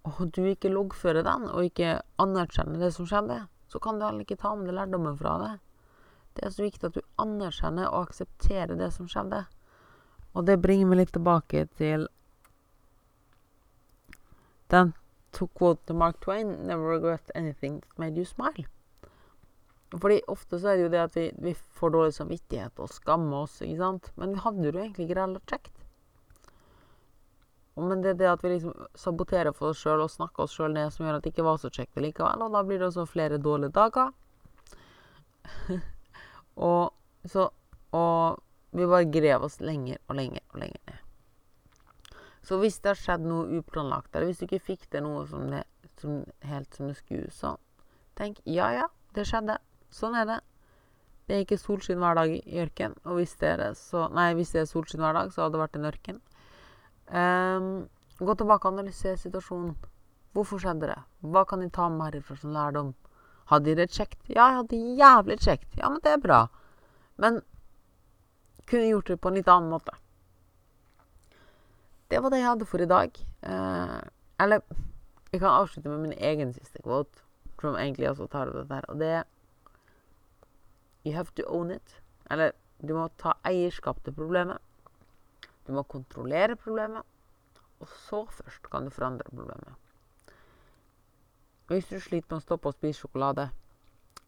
og 0.08 0.32
du 0.34 0.42
ikke 0.50 0.72
loggfører 0.72 1.24
den, 1.24 1.46
og 1.48 1.68
ikke 1.68 2.00
anerkjenner 2.20 2.82
det 2.82 2.90
som 2.96 3.06
skjedde, 3.08 3.44
så 3.70 3.80
kan 3.80 3.96
du 3.96 4.04
heller 4.04 4.26
ikke 4.26 4.40
ta 4.40 4.52
med 4.58 4.68
deg 4.68 4.76
lærdommen 4.76 5.16
fra 5.16 5.36
det. 5.40 5.52
Det 6.36 6.44
er 6.44 6.52
så 6.52 6.64
viktig 6.64 6.88
at 6.88 6.96
du 6.96 7.04
anerkjenner 7.22 7.88
og 7.88 8.08
aksepterer 8.08 8.74
det 8.76 8.90
som 8.96 9.08
skjedde. 9.08 9.44
Og 10.32 10.46
det 10.48 10.60
bringer 10.64 10.90
meg 10.90 11.02
litt 11.02 11.14
tilbake 11.14 11.66
til 11.78 12.08
den 14.72 14.92
to 15.32 15.48
quote 15.56 15.86
to 15.86 15.94
Mark 15.94 16.20
Twain 16.20 16.48
'Never 16.66 16.96
regret 16.96 17.30
anything 17.34 17.80
that 17.80 17.98
made 17.98 18.16
you 18.16 18.24
smile'. 18.24 18.66
Fordi 19.92 20.22
ofte 20.32 20.58
så 20.58 20.72
er 20.72 20.78
det 20.78 20.86
jo 20.86 20.92
det 20.92 21.00
at 21.02 21.16
vi, 21.16 21.26
vi 21.44 21.52
får 21.76 21.92
dårlig 21.92 22.14
samvittighet 22.16 22.80
og 22.80 22.92
skammer 22.92 23.44
oss, 23.44 23.58
ikke 23.60 23.80
sant. 23.80 24.12
Men 24.16 24.32
vi 24.32 24.44
hadde 24.44 24.64
det 24.64 24.72
jo 24.72 24.84
egentlig 24.86 25.08
ikke 25.08 25.20
heller 25.20 25.42
kjekt. 25.50 25.82
Men 27.76 28.02
det 28.04 28.12
er 28.12 28.18
det 28.20 28.28
at 28.28 28.42
vi 28.44 28.52
liksom 28.52 28.86
saboterer 28.98 29.54
for 29.56 29.72
oss 29.72 29.80
sjøl 29.80 30.04
og 30.04 30.12
snakker 30.12 30.44
oss 30.44 30.56
sjøl 30.56 30.74
ned, 30.74 30.92
som 30.92 31.06
gjør 31.06 31.18
at 31.18 31.24
det 31.24 31.32
ikke 31.32 31.46
var 31.46 31.60
så 31.60 31.70
kjekt 31.72 32.00
likevel. 32.00 32.44
Og 32.44 32.56
da 32.56 32.62
blir 32.68 32.80
det 32.80 32.88
også 32.90 33.06
flere 33.08 33.40
dårlige 33.40 33.72
dager. 33.76 34.12
og 36.68 36.92
så 37.28 37.50
Og 37.92 38.40
vi 38.72 38.86
bare 38.88 39.04
grev 39.04 39.42
oss 39.44 39.58
lenger 39.60 39.98
og 40.08 40.16
lenger 40.16 40.40
og 40.54 40.62
lenger 40.62 40.80
ned. 40.88 41.02
Så 42.42 42.56
hvis 42.58 42.78
det 42.80 42.94
har 42.94 42.98
skjedd 42.98 43.26
noe 43.28 43.58
uplanlagt, 43.58 44.14
eller 44.14 44.30
hvis 44.30 44.40
du 44.40 44.46
ikke 44.46 44.64
fikk 44.64 44.86
til 44.90 45.04
noe 45.04 45.26
som 45.28 45.44
det, 45.52 45.66
som, 46.00 46.22
helt 46.48 46.72
som 46.74 46.88
det 46.88 46.96
skulle, 46.96 47.28
så 47.30 47.52
tenk 48.16 48.40
ja, 48.48 48.70
ja, 48.72 48.86
det 49.12 49.26
skjedde. 49.28 49.58
Sånn 49.92 50.16
er 50.18 50.28
det. 50.28 50.40
Det 51.28 51.36
er 51.36 51.44
ikke 51.44 51.60
solskinn 51.60 52.00
hver 52.02 52.18
dag 52.18 52.32
i 52.32 52.60
ørken. 52.62 52.96
Og 53.06 53.20
hvis 53.20 53.36
det 53.40 53.52
er 53.54 53.76
så 53.78 54.08
Nei, 54.12 54.32
hvis 54.38 54.52
det 54.54 54.64
er 54.64 54.70
solskinn 54.70 55.04
hver 55.04 55.16
dag, 55.16 55.30
så 55.32 55.44
hadde 55.44 55.56
det 55.56 55.62
vært 55.62 55.78
en 55.78 55.88
ørken. 55.92 56.20
Um, 57.12 57.70
gå 58.18 58.34
tilbake 58.38 58.68
og 58.68 58.74
analysere 58.74 59.20
situasjonen. 59.20 59.76
Hvorfor 60.32 60.62
skjedde 60.62 60.88
det? 60.88 60.98
Hva 61.28 61.44
kan 61.48 61.60
de 61.60 61.68
ta 61.70 61.88
med 61.92 62.08
herifra 62.08 62.38
som 62.40 62.54
lærdom? 62.56 62.94
Hadde 63.52 63.68
de 63.68 63.82
det 63.82 63.92
kjekt? 63.92 64.20
Ja, 64.28 64.48
jeg 64.48 64.60
hadde 64.62 64.82
jævlig 65.00 65.38
kjekt. 65.44 65.68
Ja, 65.76 65.90
men 65.92 66.00
det 66.04 66.14
er 66.14 66.22
bra. 66.22 66.46
Men 67.20 67.42
kunne 68.66 68.88
gjort 68.88 69.12
det 69.12 69.20
på 69.20 69.28
en 69.28 69.36
litt 69.36 69.50
annen 69.52 69.70
måte. 69.72 69.92
Det 72.08 72.20
var 72.22 72.32
det 72.32 72.40
jeg 72.40 72.48
hadde 72.48 72.68
for 72.68 72.84
i 72.84 72.88
dag. 72.88 73.18
Eh, 73.42 74.00
eller 74.40 74.64
jeg 75.32 75.40
kan 75.40 75.50
avslutte 75.50 75.88
med 75.88 76.06
min 76.06 76.16
egen 76.16 76.52
siste 76.52 76.82
quote, 76.84 77.22
som 77.60 77.76
egentlig 77.76 78.10
også 78.10 78.26
tar 78.32 78.50
opp 78.50 78.58
dette 78.62 78.80
her. 78.80 78.88
Og 78.88 78.98
det 79.00 79.10
er 79.20 79.28
You 81.04 81.14
have 81.16 81.34
to 81.34 81.46
own 81.46 81.70
it. 81.70 82.00
Eller 82.30 82.52
du 82.80 82.94
må 82.94 83.08
ta 83.18 83.34
eierskap 83.46 84.02
til 84.04 84.14
problemet. 84.14 84.58
Du 85.66 85.72
må 85.72 85.82
kontrollere 85.82 86.56
problemet. 86.56 87.02
Og 87.80 87.88
så 87.88 88.24
først 88.30 88.70
kan 88.70 88.84
du 88.86 88.90
forandre 88.90 89.26
problemet. 89.30 89.74
Hvis 91.66 91.88
du 91.88 91.98
sliter 92.00 92.28
med 92.30 92.42
å 92.42 92.44
stoppe 92.44 92.70
å 92.70 92.76
spise 92.76 93.00
sjokolade, 93.00 93.48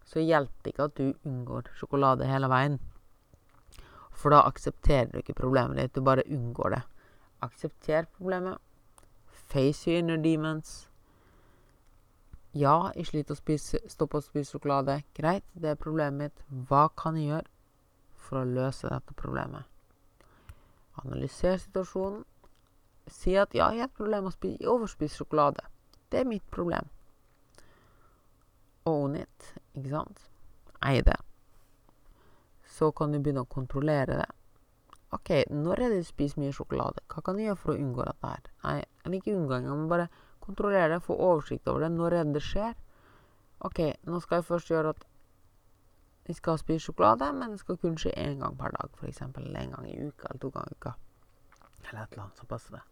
så 0.04 0.22
hjelper 0.22 0.62
det 0.62 0.72
ikke 0.72 0.88
at 0.88 0.96
du 0.98 1.28
unngår 1.28 1.70
sjokolade 1.78 2.26
hele 2.28 2.48
veien. 2.50 2.78
For 4.14 4.32
da 4.34 4.42
aksepterer 4.48 5.10
du 5.12 5.18
ikke 5.20 5.36
problemet 5.38 5.78
ditt, 5.78 5.94
du 5.94 6.02
bare 6.06 6.26
unngår 6.30 6.76
det. 6.76 6.82
Aksepter 7.44 8.08
problemet. 8.16 8.58
Face 9.26 9.90
your 9.90 10.00
inner 10.00 10.16
demons. 10.16 10.88
Ja, 12.54 12.92
jeg 12.94 13.08
sliter 13.08 13.34
å 13.34 13.56
stoppe 13.90 14.20
å 14.20 14.22
spise 14.22 14.54
sjokolade. 14.54 15.00
Greit, 15.18 15.42
det 15.58 15.72
er 15.72 15.80
problemet 15.80 16.20
mitt. 16.20 16.42
Hva 16.68 16.84
kan 16.94 17.16
jeg 17.18 17.32
gjøre 17.32 17.50
for 18.14 18.38
å 18.40 18.46
løse 18.46 18.86
dette 18.92 19.14
problemet? 19.18 19.66
Analyser 21.02 21.58
situasjonen. 21.58 22.22
Si 23.10 23.34
at 23.34 23.56
ja, 23.58 23.72
jeg 23.74 23.82
har 23.82 23.90
et 23.90 23.96
problem 23.98 24.28
med 24.28 24.46
å 24.54 24.76
overspise 24.76 25.18
sjokolade. 25.18 25.66
Det 26.14 26.20
er 26.22 26.30
mitt 26.30 26.46
problem. 26.54 26.86
Own 28.86 29.18
it, 29.18 29.50
ikke 29.74 29.90
sant? 29.90 30.22
Eie 30.86 31.02
det. 31.02 31.18
Så 32.70 32.92
kan 32.94 33.10
du 33.10 33.18
begynne 33.18 33.42
å 33.42 33.50
kontrollere 33.50 34.20
det. 34.22 34.30
OK, 35.14 35.30
når 35.50 35.82
er 35.82 35.90
det 35.90 36.04
du 36.04 36.06
spiser 36.06 36.38
mye 36.42 36.54
sjokolade? 36.54 37.02
Hva 37.10 37.22
kan 37.26 37.34
du 37.34 37.42
gjøre 37.42 37.58
for 37.58 37.74
å 37.74 37.82
unngå 37.82 38.06
dette 38.06 38.30
her? 38.30 38.46
Nei, 38.62 38.78
eller 39.02 39.18
ikke 39.18 39.34
unngå 39.34 39.58
engang, 39.58 39.82
men 39.82 39.90
bare 39.90 40.08
kontrollere 40.44 40.94
det, 40.94 41.02
få 41.04 41.16
oversikt 41.16 41.68
over 41.68 41.86
det. 41.86 41.90
Når 41.96 42.18
enn 42.20 42.32
det 42.36 42.44
skjer? 42.44 42.74
OK, 43.64 43.80
nå 44.04 44.20
skal 44.20 44.40
jeg 44.40 44.48
først 44.50 44.70
gjøre 44.72 44.94
at 44.94 45.04
jeg 46.24 46.38
skal 46.38 46.58
spise 46.60 46.86
sjokolade, 46.86 47.28
men 47.36 47.52
det 47.52 47.60
skal 47.60 47.76
kun 47.80 47.98
skje 48.00 48.14
én 48.16 48.40
gang 48.40 48.56
per 48.56 48.72
dag, 48.72 48.92
f.eks. 48.96 49.20
én 49.20 49.72
gang 49.74 49.88
i 49.88 49.98
uka, 50.06 50.30
eller 50.30 50.40
to 50.40 50.50
ganger 50.54 50.72
i 50.72 50.78
uka. 50.80 50.94
Eller 51.84 52.02
et 52.02 52.12
eller 52.12 52.24
annet 52.24 52.40
som 52.40 52.48
passer 52.48 52.78
det. 52.78 52.82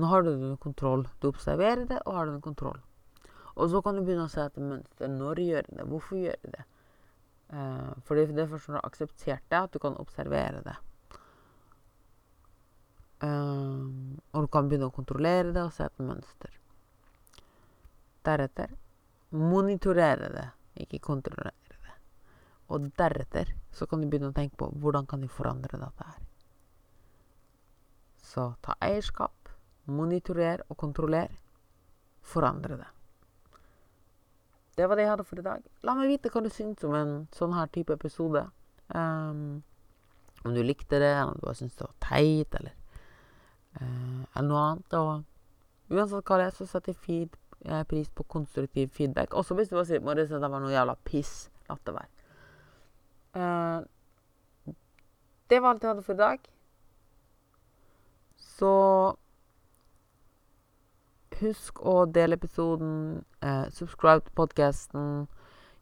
Nå 0.00 0.10
har 0.10 0.22
du 0.22 0.30
det 0.34 0.56
kontroll. 0.62 1.06
Du 1.20 1.28
observerer 1.28 1.84
det, 1.86 2.00
og 2.06 2.14
har 2.16 2.26
det 2.26 2.34
under 2.34 2.42
kontroll. 2.42 2.80
Og 3.54 3.70
så 3.70 3.82
kan 3.82 3.96
du 3.96 4.02
begynne 4.02 4.26
å 4.26 4.32
se 4.32 4.42
etter 4.42 4.66
mønster. 4.66 5.10
Når 5.10 5.42
gjør 5.44 5.66
du 5.68 5.74
det? 5.76 5.88
Hvorfor 5.92 6.18
gjør 6.18 6.38
du 6.42 6.52
det? 6.54 6.66
Uh, 7.50 7.90
fordi 8.06 8.28
det 8.30 8.44
er 8.44 8.50
først 8.50 8.68
når 8.68 8.76
du 8.76 8.78
har 8.78 8.88
akseptert 8.88 9.44
det, 9.50 9.58
at 9.58 9.74
du 9.74 9.78
kan 9.82 9.98
observere 9.98 10.62
det. 10.66 10.76
Uh, 13.20 14.16
og 14.32 14.46
du 14.46 14.50
kan 14.50 14.70
begynne 14.70 14.90
å 14.90 14.94
kontrollere 14.94 15.52
det 15.54 15.62
og 15.66 15.74
se 15.76 15.86
etter 15.86 16.06
mønster. 16.06 16.59
Deretter 18.26 18.76
monitorere 19.30 20.28
det, 20.34 20.48
ikke 20.82 20.98
kontrollere 20.98 21.54
det. 21.70 21.96
Og 22.70 22.90
deretter 22.98 23.54
så 23.74 23.86
kan 23.86 24.02
du 24.02 24.08
begynne 24.10 24.30
å 24.30 24.36
tenke 24.36 24.58
på 24.58 24.70
hvordan 24.82 25.06
kan 25.06 25.22
du 25.22 25.28
forandre 25.30 25.78
dette 25.78 26.06
her. 26.06 26.20
Så 28.30 28.52
ta 28.62 28.76
eierskap, 28.82 29.50
monitorer 29.90 30.62
og 30.68 30.76
kontroller. 30.78 31.32
Forandre 32.20 32.76
det. 32.76 32.90
Det 34.76 34.86
var 34.86 34.96
det 34.96 35.06
jeg 35.06 35.10
hadde 35.10 35.26
for 35.26 35.40
i 35.40 35.44
dag. 35.44 35.64
La 35.82 35.96
meg 35.98 36.12
vite 36.12 36.30
hva 36.30 36.42
du 36.44 36.50
syns 36.52 36.84
om 36.86 36.94
en 36.94 37.14
sånn 37.34 37.56
her 37.56 37.70
type 37.74 37.94
episode. 37.96 38.44
Um, 38.94 39.62
om 40.44 40.54
du 40.54 40.60
likte 40.62 41.00
det, 41.00 41.10
eller 41.10 41.32
om 41.32 41.40
du 41.40 41.58
syntes 41.58 41.78
det 41.80 41.88
var 41.88 41.96
teit, 42.04 42.54
eller, 42.60 42.76
uh, 43.80 44.22
eller 44.36 44.46
noe 44.46 44.62
annet. 44.68 44.96
Og 45.00 45.96
uansett 45.96 46.30
hva 46.30 46.38
det 46.38 46.46
er, 46.50 46.56
så 46.60 46.68
setter 46.70 46.94
jeg 46.94 47.02
feed, 47.02 47.39
pris 47.88 48.08
på 48.08 48.22
konstruktiv 48.22 48.88
feedback. 48.88 49.34
Også 49.34 49.54
hvis 49.54 49.68
du 49.68 49.76
bare 49.76 49.86
sier 49.86 50.00
at 50.00 50.30
det 50.30 50.50
var 50.50 50.62
noe 50.62 50.72
jævla 50.72 50.94
piss. 51.04 51.50
La 51.68 51.76
det 51.86 51.94
være. 51.94 52.08
Uh, 53.36 53.84
det 55.50 55.62
var 55.62 55.74
alt 55.74 55.82
jeg 55.82 55.90
hadde 55.90 56.06
for 56.06 56.14
i 56.14 56.22
dag. 56.22 56.38
Så 58.36 58.72
husk 61.40 61.80
å 61.86 62.06
dele 62.06 62.36
episoden, 62.36 63.24
eh, 63.40 63.66
subscribe 63.72 64.20
til 64.26 64.34
podkasten. 64.36 65.28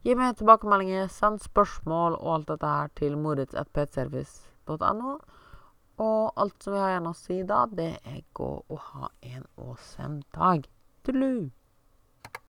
Gi 0.06 0.14
meg 0.14 0.36
tilbakemeldinger, 0.38 1.08
send 1.10 1.42
spørsmål 1.42 2.14
og 2.20 2.34
alt 2.34 2.48
dette 2.52 2.66
her 2.66 2.88
til 2.94 3.16
moritz.petservice.no. 3.18 5.18
Og 5.98 6.32
alt 6.36 6.62
som 6.62 6.72
vi 6.72 6.78
har 6.78 6.94
igjen 6.94 7.10
å 7.10 7.18
si 7.18 7.42
da, 7.42 7.66
det 7.66 7.98
er 8.06 8.22
gå 8.32 8.64
og 8.68 8.78
ha 8.92 9.10
en 9.22 9.44
awesome 9.58 10.22
dag. 10.34 10.68
Tudelu! 11.02 11.50